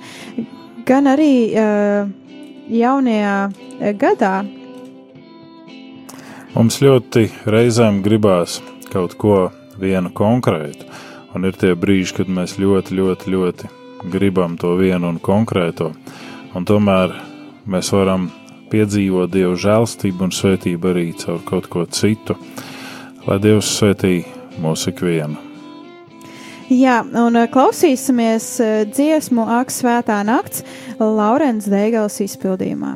gan 0.88 1.10
arī 1.12 1.34
uh, 1.54 2.10
jaunajā 2.72 3.38
uh, 3.50 3.90
gadā. 4.00 4.36
Mums 6.56 6.80
ļoti 6.80 7.28
reizēm 7.52 8.00
gribās 8.04 8.62
kaut 8.94 9.18
ko 9.20 9.50
vienu 9.82 10.12
konkrētu, 10.16 10.88
un 11.36 11.48
ir 11.50 11.58
tie 11.60 11.74
brīži, 11.76 12.22
kad 12.22 12.32
mēs 12.32 12.56
ļoti, 12.62 12.96
ļoti, 12.96 13.34
ļoti 13.34 13.72
gribam 14.14 14.56
to 14.58 14.76
vienu 14.80 15.12
un 15.12 15.20
konkrēto, 15.20 15.92
un 16.56 16.68
tomēr 16.68 17.12
mēs 17.68 17.92
varam 17.92 18.30
piedzīvot 18.72 19.34
Dieva 19.34 19.56
žēlstību 19.60 20.30
un 20.30 20.34
svētību 20.36 20.92
arī 20.94 21.10
caur 21.20 21.44
kaut 21.48 21.68
ko 21.72 21.86
citu, 21.92 22.38
lai 23.28 23.42
Dievs 23.44 23.76
svētī 23.76 24.22
mūsu 24.62 24.94
ikvienu. 24.94 25.45
Jā, 26.66 27.04
un 27.06 27.36
uh, 27.38 27.46
klausīsimies 27.46 28.46
uh, 28.64 28.90
dziesmu 28.90 29.44
Ak, 29.60 29.70
svētā 29.70 30.24
nakts 30.26 30.64
Laurens 30.98 31.68
Deigals 31.70 32.18
izpildījumā. 32.26 32.96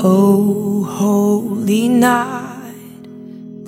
Oh, 0.00 0.82
holy 0.88 1.88
night, 1.92 3.04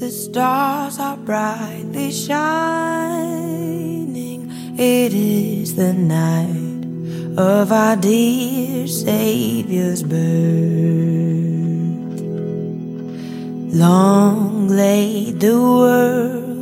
the 0.01 0.09
stars 0.09 0.99
are 0.99 1.19
brightly 1.19 2.11
shining. 2.11 3.77
It 4.79 5.13
is 5.13 5.77
the 5.77 5.93
night 5.93 6.89
of 7.37 7.73
our 7.73 7.97
dear 7.97 8.87
Savior's 8.89 10.03
birth. 10.03 10.17
Long 13.77 14.69
lay 14.69 15.33
the 15.33 15.53
world 15.61 16.56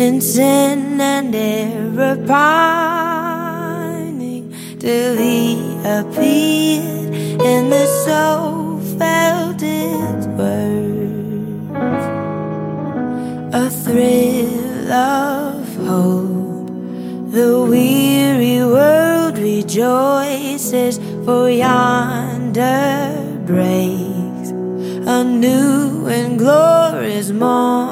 in 0.00 0.20
sin 0.20 1.00
and 1.00 1.34
error 1.34 2.16
pining 2.24 3.64
till 4.78 5.16
he 5.16 5.56
appeared 5.84 7.12
and 7.42 7.72
the 7.72 7.86
soul 8.04 8.78
felt 8.96 9.60
its 9.60 10.26
worth. 10.38 11.74
A 13.54 13.68
thrill 13.68 14.92
of 14.92 15.76
hope, 15.84 16.68
the 17.32 17.66
weary 17.68 18.60
world 18.64 19.36
rejoices, 19.36 21.00
for 21.24 21.50
yonder 21.50 23.16
breaks 23.46 24.50
a 25.08 25.24
new 25.24 26.06
and 26.06 26.38
glorious 26.38 27.30
morn. 27.30 27.87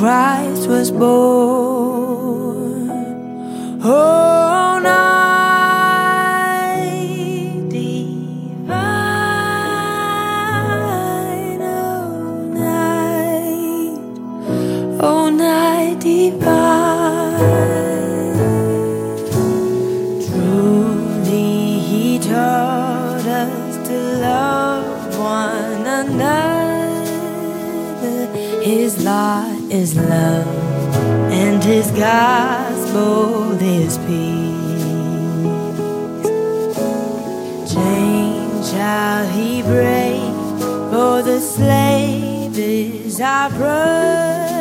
Christ 0.00 0.66
was 0.66 0.90
born. 0.90 1.49
Is 29.80 29.96
love. 29.96 30.46
and 31.32 31.64
his 31.64 31.90
gospel 31.92 33.52
is 33.62 33.96
peace. 34.08 34.84
Chain 37.72 38.62
shall 38.70 39.26
he 39.36 39.62
break, 39.62 40.34
for 40.90 41.22
the 41.22 41.40
slave 41.40 42.58
is 42.58 43.20
our 43.22 43.48
brother, 43.60 44.60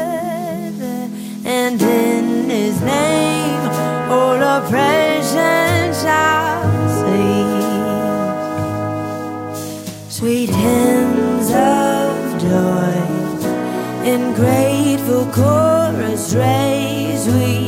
and 1.43 1.81
in 1.81 2.49
his 2.49 2.81
name 2.81 3.63
all 4.15 4.41
oppression 4.57 5.93
shall 6.01 6.63
cease. 6.99 7.73
Sweet 10.17 10.49
hymns 10.49 11.49
of 11.51 12.41
joy 12.47 13.09
in 14.13 14.33
grateful 15.09 15.33
chorus 15.33 16.35
raise 16.35 17.27
we 17.27 17.58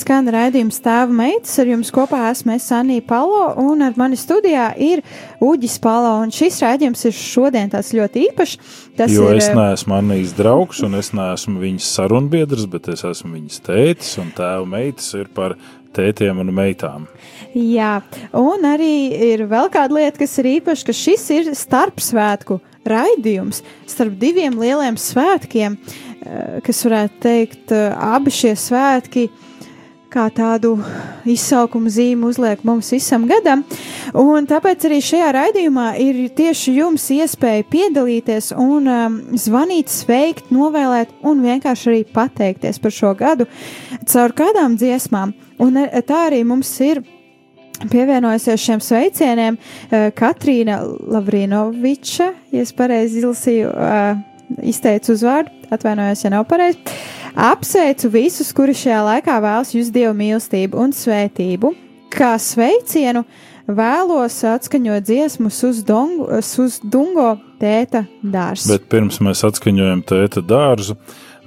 skan 0.00 0.28
raidījums 0.32 0.80
Tēva 0.84 1.12
meitas. 1.14 1.52
Ar 1.62 1.70
jums 1.70 1.92
kopā 1.94 2.24
esmu 2.30 2.54
es 2.56 2.68
Anija 2.74 3.04
Palo, 3.06 3.42
un 3.62 3.84
ar 3.86 3.96
mani 4.00 4.18
studijā 4.20 4.70
ir 4.80 5.02
Uģis 5.44 5.78
Palo. 5.84 6.16
Un 6.24 6.32
šis 6.34 6.60
raidījums 6.64 7.04
ir 7.08 7.16
šodien 7.16 7.72
tāds 7.72 7.92
ļoti 7.96 8.24
īpašs. 8.28 8.72
Tas 8.98 9.12
jo 9.14 9.28
ir, 9.30 9.40
es 9.40 9.50
neesmu 9.56 9.98
Anijas 9.98 10.34
draugs, 10.38 10.80
un 10.86 10.98
es 11.00 11.12
neesmu 11.16 11.60
viņas 11.62 11.90
sarunbiedrs, 11.98 12.66
bet 12.72 12.90
es 12.94 13.04
esmu 13.06 13.36
viņas 13.36 13.60
tētis, 13.68 14.16
un 14.22 14.32
tēva 14.36 14.66
meitas 14.68 15.12
ir 15.18 15.30
par 15.36 15.56
tētiem 15.96 16.40
un 16.42 16.52
meitām. 16.54 17.06
Jā, 17.54 17.98
un 18.36 18.66
arī 18.68 19.10
ir 19.32 19.46
vēl 19.50 19.70
kāda 19.74 19.96
lieta, 19.98 20.20
kas 20.22 20.36
ir 20.42 20.50
īpaša, 20.56 20.86
ka 20.86 20.94
šis 20.94 21.24
ir 21.34 21.54
starpsvētku 21.58 22.60
raidījums 22.86 23.64
starp 23.90 24.16
diviem 24.20 24.56
lieliem 24.60 24.96
svētkiem, 25.00 25.76
eh, 25.76 26.60
kas 26.64 26.84
varētu 26.86 27.20
teikt, 27.20 27.72
eh, 27.72 27.94
abi 27.96 28.30
šie 28.30 28.54
svētki 28.56 29.28
kā 30.10 30.26
tādu 30.34 30.74
izsaukumu 31.28 31.90
zīmi 31.92 32.26
uzliek 32.28 32.64
mums 32.66 32.90
visam 32.94 33.26
gadam. 33.30 33.62
Un 34.18 34.48
tāpēc 34.50 34.88
arī 34.88 35.00
šajā 35.04 35.30
raidījumā 35.36 35.86
ir 36.02 36.22
tieši 36.36 36.74
jums 36.80 37.06
iespēja 37.14 37.66
piedalīties 37.70 38.50
un 38.58 38.90
um, 38.90 39.20
zvanīt, 39.38 39.92
sveikt, 39.92 40.50
novēlēt 40.54 41.14
un 41.26 41.44
vienkārši 41.44 41.90
arī 41.92 42.02
pateikties 42.14 42.82
par 42.82 42.94
šo 42.94 43.14
gadu 43.18 43.46
caur 44.10 44.34
kādām 44.36 44.76
dziesmām. 44.80 45.34
Un 45.60 45.80
eh, 45.80 46.00
tā 46.06 46.26
arī 46.30 46.42
mums 46.46 46.72
ir 46.84 47.02
pievienojusies 47.90 48.64
šiem 48.64 48.82
sveicieniem 48.84 49.56
eh, 49.56 50.10
Katrīna 50.16 50.80
Lavrinoviča, 50.84 52.32
ja 52.52 52.64
es 52.64 52.74
pareizi 52.76 53.22
izlasīju, 53.22 53.70
eh, 53.70 54.26
izteicu 54.66 55.14
uzvārdu, 55.14 55.52
atvainojos, 55.70 56.24
ja 56.24 56.34
nav 56.34 56.46
pareizi. 56.50 56.80
Apsveicu 57.34 58.10
visus, 58.10 58.50
kuri 58.56 58.74
šajā 58.74 59.00
laikā 59.06 59.36
vēlas 59.42 59.74
jūs 59.74 59.92
dievu 59.94 60.14
mīlestību 60.18 60.80
un 60.80 60.94
svētību. 60.96 61.72
Kā 62.10 62.32
sveicienu 62.42 63.22
vēlos 63.70 64.40
atskaņot 64.50 65.06
dziesmu 65.06 65.52
uz, 65.52 65.84
dongu, 65.86 66.26
uz 66.40 66.80
Dungo 66.82 67.36
tēta 67.60 68.04
dārza. 68.22 68.72
Bet 68.72 68.90
pirms 68.90 69.20
mēs 69.22 69.44
atskaņojam 69.46 70.02
tēta 70.10 70.42
dārzu, 70.42 70.98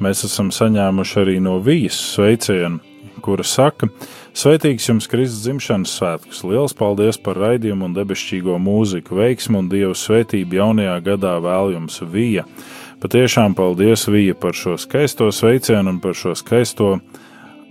mēs 0.04 0.24
esam 0.30 0.54
saņēmuši 0.56 1.20
arī 1.26 1.38
no 1.44 1.58
vijas 1.64 2.00
sveicienu, 2.14 2.80
kura 3.24 3.44
saka, 3.44 3.92
Sveitīgs 4.34 4.88
jums 4.90 5.06
Kristus 5.06 5.44
dzimšanas 5.46 5.92
svētkus! 5.94 6.40
Lielas 6.42 6.74
paldies 6.74 7.20
par 7.22 7.38
raidījumu 7.38 7.86
un 7.86 7.92
debesšķīgo 7.94 8.56
mūziku, 8.58 9.20
veiksmu 9.20 9.60
un 9.62 9.68
dievu 9.70 9.94
svētību 9.94 10.58
jaunajā 10.58 10.96
gadā 11.06 11.36
vēl 11.44 11.76
jums 11.76 12.00
vija. 12.10 12.48
Patiešām 13.04 13.52
paldies 13.52 14.06
Vija 14.08 14.32
par 14.40 14.56
šo 14.56 14.78
skaisto 14.80 15.26
sveicienu 15.32 15.92
un 15.92 15.98
par 16.00 16.14
šo 16.16 16.32
skaisto 16.40 17.02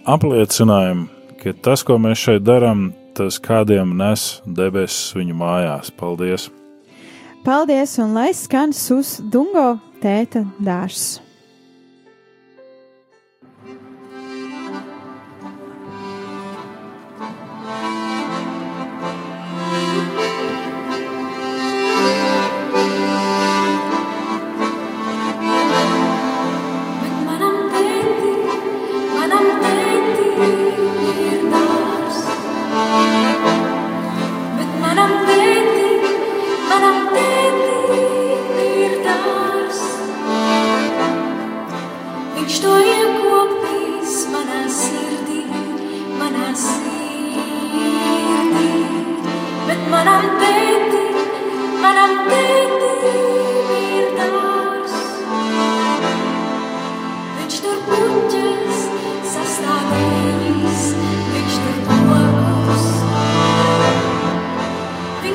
apliecinājumu, 0.04 1.06
ka 1.40 1.54
tas, 1.64 1.80
ko 1.88 1.96
mēs 1.96 2.20
šeit 2.20 2.44
darām, 2.44 2.90
tas 3.16 3.40
kādiem 3.40 3.94
nes 3.96 4.42
debesis 4.44 5.14
viņu 5.16 5.38
mājās. 5.40 5.88
Paldies! 5.96 6.50
Paldies, 7.46 7.96
un 8.04 8.12
lai 8.12 8.28
skan 8.36 8.76
uz 8.76 9.16
Dungo 9.32 9.78
tēta 10.04 10.44
dārzs! 10.60 11.22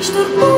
Viņš 0.08 0.16
tur 0.16 0.57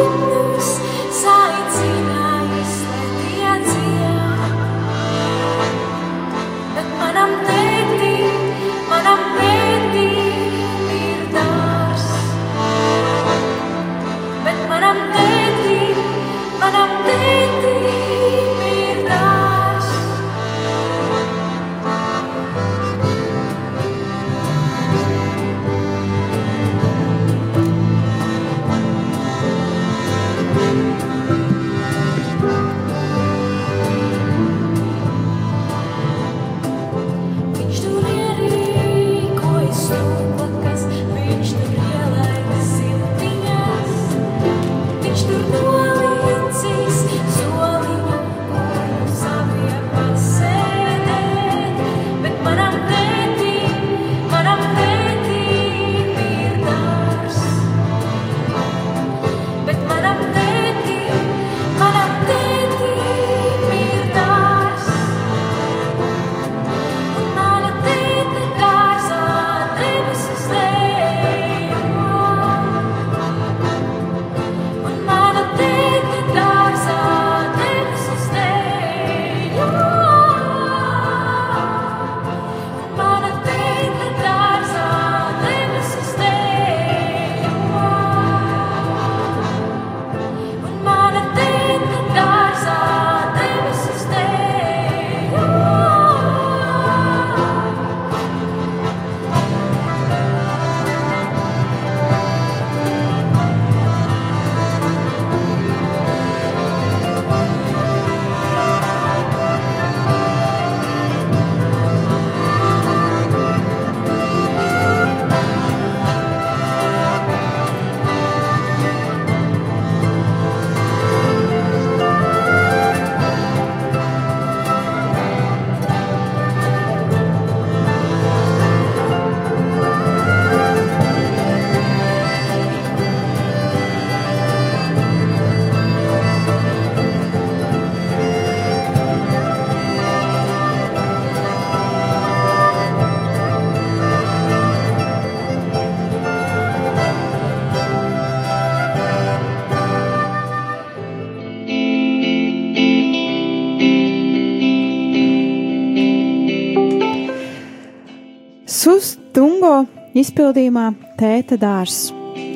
izpildījumā 160.19 160.91
Tēta 161.19 161.57
dārs. 161.59 162.09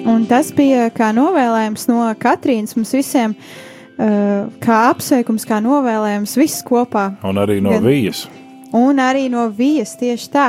Un 0.08 0.26
tas 0.28 0.52
bija 0.56 0.90
kā 0.96 1.12
novēlējums 1.16 1.88
no 1.90 2.06
Katrīnas 2.20 2.76
mums 2.78 2.94
visiem, 2.96 3.36
uh, 3.36 4.46
kā 4.64 4.80
apsveikums, 4.92 5.48
kā 5.48 5.62
novēlējums 5.64 6.38
viss 6.40 6.64
kopā. 6.68 7.14
Un 7.24 7.40
arī 7.42 7.62
no 7.64 7.76
Gan- 7.76 7.86
vijas. 7.88 8.26
Un 8.74 8.98
arī 8.98 9.28
no 9.30 9.46
vijas 9.54 9.92
tieši 10.00 10.30
tā, 10.34 10.48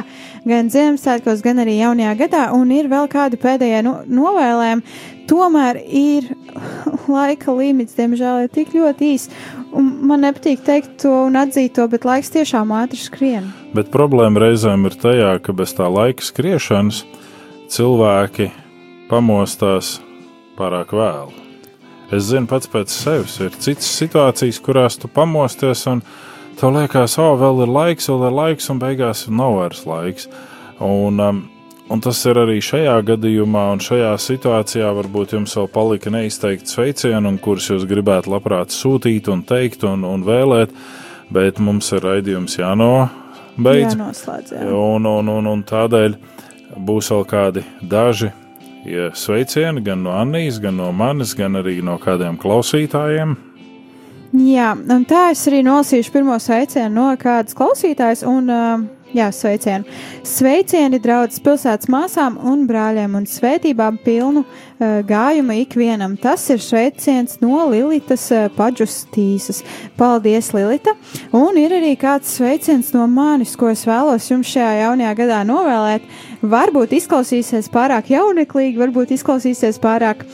gan 0.48 0.70
Ziemassvētkos, 0.72 1.42
gan 1.44 1.60
arī 1.60 1.74
jaunajā 1.76 2.14
gadā, 2.22 2.44
un 2.56 2.70
ir 2.72 2.88
vēl 2.88 3.04
kādi 3.12 3.36
pēdējie 3.36 3.82
no, 3.84 3.98
novēlējumi. 4.08 4.94
Tomēr 5.28 5.82
ir 5.84 6.30
laika 7.16 7.52
limits, 7.52 7.96
diemžēl, 7.98 8.46
ir 8.46 8.54
tik 8.54 8.72
ļoti 8.72 9.10
īs. 9.12 9.28
Un 9.74 9.90
man 10.06 10.22
nepatīk 10.22 10.62
teikt 10.66 10.98
to 11.02 11.12
un 11.26 11.38
atzīt 11.38 11.74
to, 11.78 11.86
bet 11.90 12.06
laiks 12.06 12.30
tiešām 12.34 12.70
ātri 12.76 13.00
skrien. 13.00 13.48
Bet 13.74 13.90
problēma 13.94 14.44
reizēm 14.44 14.86
ir 14.86 14.94
tajā, 15.00 15.32
ka 15.42 15.54
bez 15.56 15.74
tā 15.74 15.88
laika 15.90 16.22
skriešanas 16.22 17.02
cilvēki 17.74 18.50
pamostās 19.10 19.98
pārāk 20.58 20.94
vēlu. 20.94 21.34
Es 22.14 22.28
zinu 22.28 22.46
pats 22.46 22.70
pēc 22.70 22.92
sevis, 22.92 23.38
ir 23.42 23.56
citas 23.58 23.88
situācijas, 23.98 24.60
kurās 24.62 24.98
tu 25.00 25.08
pamosties 25.10 25.86
un 25.90 26.04
tev 26.60 26.76
liekas, 26.76 27.16
o, 27.18 27.32
vēl 27.40 27.64
ir 27.64 27.72
laiks, 27.74 28.10
vēl 28.12 28.28
ir 28.28 28.36
laiks, 28.38 28.70
un 28.70 28.82
beigās 28.82 29.24
nav 29.32 29.58
vairs 29.58 29.82
laiks. 29.88 30.28
Un, 30.84 31.18
um, 31.22 31.40
un 31.90 32.02
tas 32.04 32.20
ir 32.28 32.40
arī 32.44 32.60
šajā 32.64 32.94
gadījumā, 33.10 33.64
un 33.74 33.82
šajā 33.84 34.12
situācijā 34.20 34.92
varbūt 34.98 35.34
jums 35.36 35.56
vēl 35.58 35.68
palika 35.74 36.12
neizteikti 36.14 36.70
sveicieni, 36.70 37.34
kurus 37.44 37.70
jūs 37.72 37.88
gribētu 37.90 38.32
labprāt 38.34 38.74
sūtīt 38.74 39.28
un 39.32 39.42
teikt 39.48 39.84
un, 39.88 40.06
un 40.08 40.24
vēlēt, 40.26 40.72
bet 41.34 41.60
mums 41.62 41.90
ir 41.96 42.04
raidījums 42.04 42.58
jānobeidz. 42.60 43.92
Jānoslēdz, 43.94 44.56
jā. 44.56 44.70
Un, 44.70 45.10
un, 45.10 45.34
un, 45.38 45.52
un 45.56 45.66
tādēļ 45.68 46.16
būs 46.84 47.12
vēl 47.14 47.28
kādi 47.30 47.66
daži 47.82 48.32
ja 48.84 49.14
sveicieni 49.14 49.80
gan 49.80 50.02
no 50.02 50.10
Annijas, 50.10 50.58
gan 50.60 50.76
no 50.76 50.92
manis, 50.92 51.34
gan 51.34 51.56
arī 51.56 51.80
no 51.82 51.96
kādiem 51.98 52.36
klausītājiem. 52.40 53.36
Jā, 54.34 54.72
un 54.74 55.04
tā 55.06 55.28
es 55.30 55.44
arī 55.48 55.62
nolasīšu 55.62 56.12
pirmo 56.12 56.36
sveicienu 56.42 56.90
no 56.94 57.06
kādas 57.20 57.54
klausītājas. 57.56 58.24
Un, 58.26 58.50
uh, 58.50 58.82
jā, 59.14 59.28
sveicienu. 59.32 59.86
Sveicieni 60.26 60.98
draudzes 61.02 61.42
pilsētas 61.44 61.90
māsām 61.92 62.36
un 62.42 62.66
brāļiem 62.68 63.14
un 63.18 63.26
svētībām 63.28 63.98
pilnu 64.04 64.42
uh, 64.44 65.00
gājumu 65.06 65.56
ikvienam. 65.62 66.16
Tas 66.20 66.44
ir 66.52 66.62
sveiciens 66.62 67.38
no 67.42 67.64
Lilitas 67.70 68.26
uh, 68.34 68.48
Paģustīsas. 68.56 69.62
Paldies, 69.98 70.50
Lilita! 70.56 70.96
Un 71.34 71.58
ir 71.60 71.76
arī 71.78 71.94
kāds 72.00 72.34
sveiciens 72.38 72.92
no 72.96 73.06
manis, 73.10 73.54
ko 73.58 73.70
es 73.72 73.86
vēlos 73.88 74.28
jums 74.30 74.50
šajā 74.50 74.84
jaunajā 74.84 75.14
gadā 75.22 75.42
novēlēt. 75.48 76.08
Varbūt 76.44 76.92
izklausīsies 76.98 77.70
pārāk 77.72 78.10
jauneklīgi, 78.12 78.76
varbūt 78.76 79.14
izklausīsies 79.16 79.78
pārāk 79.80 80.26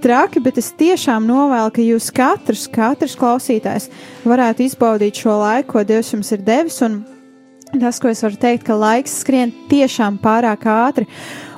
traki, 0.00 0.40
bet 0.40 0.62
es 0.62 0.70
tiešām 0.78 1.26
novēlu, 1.28 1.74
ka 1.74 1.84
jūs 1.84 2.08
katrs, 2.14 2.64
katrs 2.72 3.18
klausītājs 3.20 3.90
varētu 4.24 4.64
izbaudīt 4.64 5.20
šo 5.20 5.36
laiku, 5.42 5.74
ko 5.74 5.84
Dievs 5.84 6.14
jums 6.14 6.32
ir 6.32 6.44
devis. 6.46 6.80
Un 6.86 7.02
tas, 7.76 7.98
ko 8.00 8.08
es 8.08 8.22
varu 8.24 8.38
teikt, 8.40 8.64
ka 8.66 8.76
laiks 8.78 9.18
skrien 9.22 9.52
tiešām 9.70 10.18
pārāk 10.22 10.64
ātri. 10.70 11.06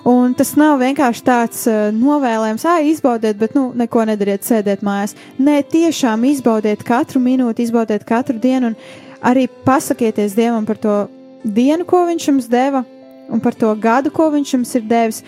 Un 0.09 0.33
tas 0.35 0.55
nav 0.57 0.79
vienkārši 0.81 1.23
tāds 1.27 1.67
uh, 1.69 1.91
novēlējums, 1.93 2.65
ah, 2.67 2.81
izbaudiet, 2.89 3.37
bet 3.41 3.55
nu, 3.55 3.69
neko 3.77 4.07
nedariet, 4.09 4.47
sēdiet 4.47 4.83
mājās. 4.87 5.15
Nē, 5.39 5.61
tiešām 5.71 6.25
izbaudiet 6.31 6.83
katru 6.89 7.21
minūti, 7.23 7.67
izbaudiet 7.69 8.07
katru 8.09 8.41
dienu 8.41 8.73
un 8.73 8.79
arī 9.21 9.47
pasakieties 9.67 10.35
Dievam 10.39 10.65
par 10.67 10.81
to 10.81 10.97
dienu, 11.45 11.85
ko 11.89 12.07
Viņš 12.09 12.29
jums 12.31 12.49
deva, 12.51 12.85
un 13.29 13.45
par 13.45 13.55
to 13.55 13.75
gadu, 13.77 14.13
ko 14.15 14.31
Viņš 14.33 14.55
jums 14.57 14.75
ir 14.81 14.89
devis. 14.89 15.21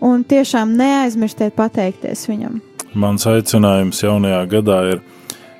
Un 0.00 0.22
tiešām 0.24 0.72
neaizmirstiet 0.78 1.56
pateikties 1.58 2.24
Viņam. 2.30 2.62
Mans 2.98 3.26
aicinājums 3.28 4.00
jaunajā 4.02 4.40
gadā 4.48 4.78
ir, 4.94 5.02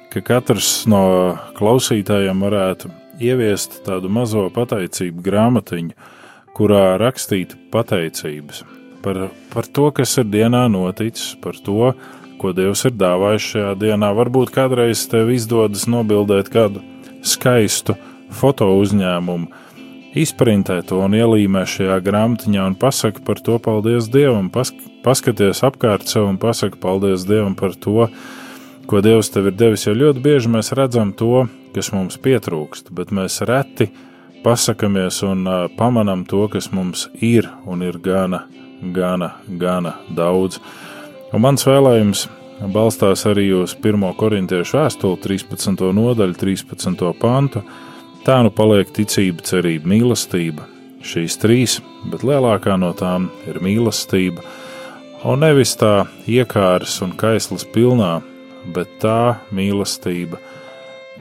ka 0.09 0.25
katrs 0.25 0.87
no 0.89 1.03
klausītājiem 1.59 2.41
varētu 2.41 2.91
ieviest 3.21 3.81
tādu 3.87 4.11
mazo 4.13 4.47
pateicību 4.55 5.23
grāmatiņu, 5.25 5.95
kurā 6.57 6.97
rakstīt 7.01 7.55
pateicības 7.73 8.65
par, 9.03 9.29
par 9.53 9.67
to, 9.67 9.91
kas 9.95 10.17
ir 10.21 10.29
dienā 10.31 10.67
noticis, 10.73 11.37
par 11.43 11.59
to, 11.65 11.93
ko 12.39 12.53
Dievs 12.55 12.85
ir 12.87 12.95
dāvājis 12.99 13.47
šajā 13.53 13.73
dienā. 13.81 14.11
Varbūt 14.17 14.53
kādreiz 14.55 15.05
tev 15.11 15.33
izdodas 15.35 15.89
nobildēt 15.91 16.51
kādu 16.55 16.83
skaistu 17.27 17.97
foto 18.35 18.69
uzņēmumu, 18.79 19.49
izprintē 20.19 20.81
to 20.87 21.01
un 21.05 21.17
ielīmē 21.19 21.65
šajā 21.69 21.99
grāmatiņā 22.05 22.67
un 22.71 22.77
pasaka 22.79 23.23
par 23.27 23.43
to 23.45 23.59
paldies 23.63 24.11
Dievam, 24.13 24.51
pas, 24.53 24.73
paskaties 25.05 25.65
apkārt 25.67 26.09
sev 26.11 26.29
un 26.29 26.39
pasaka 26.41 26.79
paldies 26.81 27.27
Dievam 27.29 27.57
par 27.59 27.75
to, 27.75 28.09
ko 28.89 29.03
Dievs 29.05 29.33
tev 29.35 29.51
ir 29.51 29.59
devis. 29.59 29.87
Jo 29.87 29.97
ļoti 29.97 30.23
bieži 30.25 30.53
mēs 30.53 30.73
redzam 30.77 31.13
to, 31.17 31.47
kas 31.75 31.93
mums 31.95 32.19
pietrūkst, 32.23 32.93
bet 32.95 33.13
mēs 33.15 33.41
reti 33.49 33.89
pasakāmies 34.45 35.23
un 35.27 35.45
pamanām 35.79 36.25
to, 36.29 36.47
kas 36.53 36.71
mums 36.73 37.09
ir 37.25 37.49
un 37.67 37.83
ir 37.83 37.99
gana, 38.03 38.45
gana, 38.95 39.35
gana 39.61 39.97
daudz. 40.15 40.61
Un 41.33 41.45
mans 41.45 41.67
vēlējums 41.69 42.29
balstās 42.73 43.27
arī 43.29 43.51
uz 43.55 43.75
1. 43.77 44.07
korintiešu 44.19 44.79
vēstuli, 44.79 45.21
13. 45.23 45.85
nodaļu, 45.95 46.39
13. 46.39 47.05
pantu. 47.21 47.63
Tā 48.27 48.41
nu 48.45 48.51
paliek 48.53 48.91
ticība, 48.93 49.45
cerība, 49.47 49.89
mīlestība. 49.89 50.67
Šīs 51.05 51.39
trīs, 51.39 51.79
bet 52.11 52.25
lielākā 52.27 52.75
no 52.81 52.91
tām 52.99 53.31
ir 53.49 53.61
mīlestība. 53.63 54.43
Un 55.27 55.43
nevis 55.43 55.75
tā 55.79 56.07
iekārs 56.31 56.99
un 57.03 57.15
kaislas 57.19 57.65
pilnā, 57.75 58.19
bet 58.75 58.99
tā 59.03 59.39
mīlestība, 59.55 60.39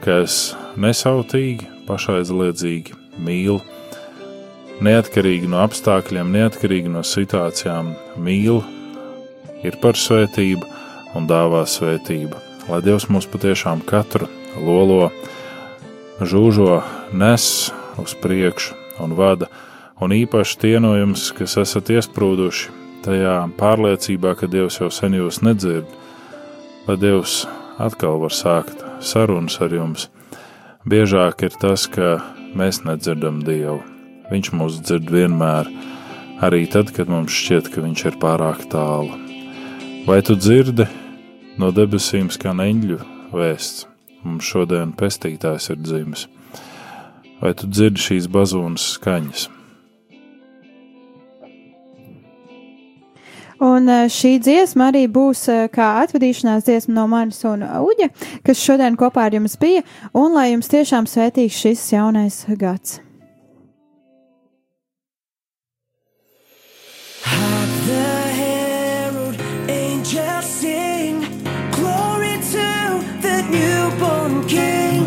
kas 0.04 0.56
nesautīgi, 0.80 1.68
pašaizliedzīgi 1.88 2.95
mīl, 3.24 3.60
neatkarīgi 4.84 5.50
no 5.50 5.62
apstākļiem, 5.66 6.34
neatkarīgi 6.36 6.91
no 6.93 7.04
situācijām, 7.06 7.93
mīl, 8.22 8.62
ir 9.66 9.78
par 9.82 9.98
svētību 9.98 10.68
un 11.18 11.30
dāvā 11.30 11.64
svētību. 11.68 12.43
Lai 12.68 12.82
Dievs 12.84 13.08
mūs 13.12 13.30
patiešām 13.32 13.82
katru 13.88 14.28
lolo, 14.60 15.10
žūžo, 16.20 16.82
nes 17.16 17.70
uz 18.02 18.16
priekšu 18.22 18.76
un 19.04 19.16
vada, 19.18 19.48
un 20.02 20.14
īpaši 20.14 20.60
tie 20.62 20.76
no 20.84 20.93
jums, 20.98 21.30
kas 21.38 21.58
esat 21.62 21.93
iesprūduši 21.95 22.74
tajā 23.08 23.38
pārliecībā, 23.60 24.36
ka 24.38 24.50
Dievs 24.52 24.82
jau 24.82 24.91
sen 24.93 25.16
jūs 25.18 25.41
nedzird, 25.45 25.88
lai 26.89 27.00
Dievs 27.00 27.45
atkal 27.82 28.20
var 28.22 28.36
sākt 28.36 28.87
sarunas 29.04 29.58
ar 29.62 29.74
jums. 29.74 30.08
Biežāk 30.88 31.43
ir 31.48 31.56
tas, 31.60 31.88
ka 31.91 32.18
mēs 32.58 32.84
nedzirdam 32.86 33.41
Dievu. 33.45 33.82
Viņš 34.32 34.52
mūs 34.56 34.80
dzird 34.84 35.12
vienmēr, 35.12 35.70
arī 36.43 36.66
tad, 36.72 36.93
kad 36.95 37.12
mums 37.12 37.36
šķiet, 37.36 37.72
ka 37.74 37.84
Viņš 37.84 38.06
ir 38.12 38.18
pārāk 38.22 38.68
tālu. 38.72 39.12
Vai 40.08 40.22
tu 40.24 40.38
dzirdi 40.39 40.88
no 41.60 41.74
debesīm 41.76 42.32
skan 42.32 42.64
eņģu 42.64 43.02
vēsts? 43.36 43.88
Mums 44.24 44.48
šodien 44.48 44.95
pestītājs 44.98 45.70
ir 45.74 45.84
dzimis. 45.84 46.28
Vai 47.41 47.54
tu 47.54 47.68
dzirdi 47.70 48.02
šīs 48.02 48.32
bazūnas 48.32 48.93
skaņas? 48.98 49.50
Un 53.64 53.89
eh, 53.89 54.05
šī 54.12 54.38
dziesma 54.43 54.91
arī 54.91 55.08
būs 55.10 55.47
eh, 55.49 55.66
kā 55.74 55.89
atvadīšanās 56.03 56.68
dziesma 56.68 56.93
no 56.99 57.08
manis 57.10 57.41
un 57.47 57.66
Uģa, 57.66 58.12
kas 58.45 58.62
šodien 58.62 58.99
kopā 58.99 59.28
ar 59.28 59.39
jums 59.39 59.58
bija, 59.62 59.84
un 60.14 60.38
lai 60.38 60.51
jums 60.51 60.70
tiešām 60.70 61.10
svētīgs 61.10 61.66
šis 61.66 61.89
jaunais 61.95 62.45
gads. 62.58 63.01
Newborn 73.49 74.45
King. 74.47 75.05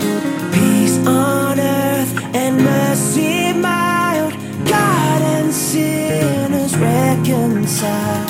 Peace 0.50 0.96
on 1.06 1.60
earth 1.60 2.34
and 2.34 2.56
mercy 2.56 3.52
mild, 3.52 4.32
God 4.66 5.22
and 5.22 5.52
sinners 5.52 6.74
reconciled. 6.76 8.29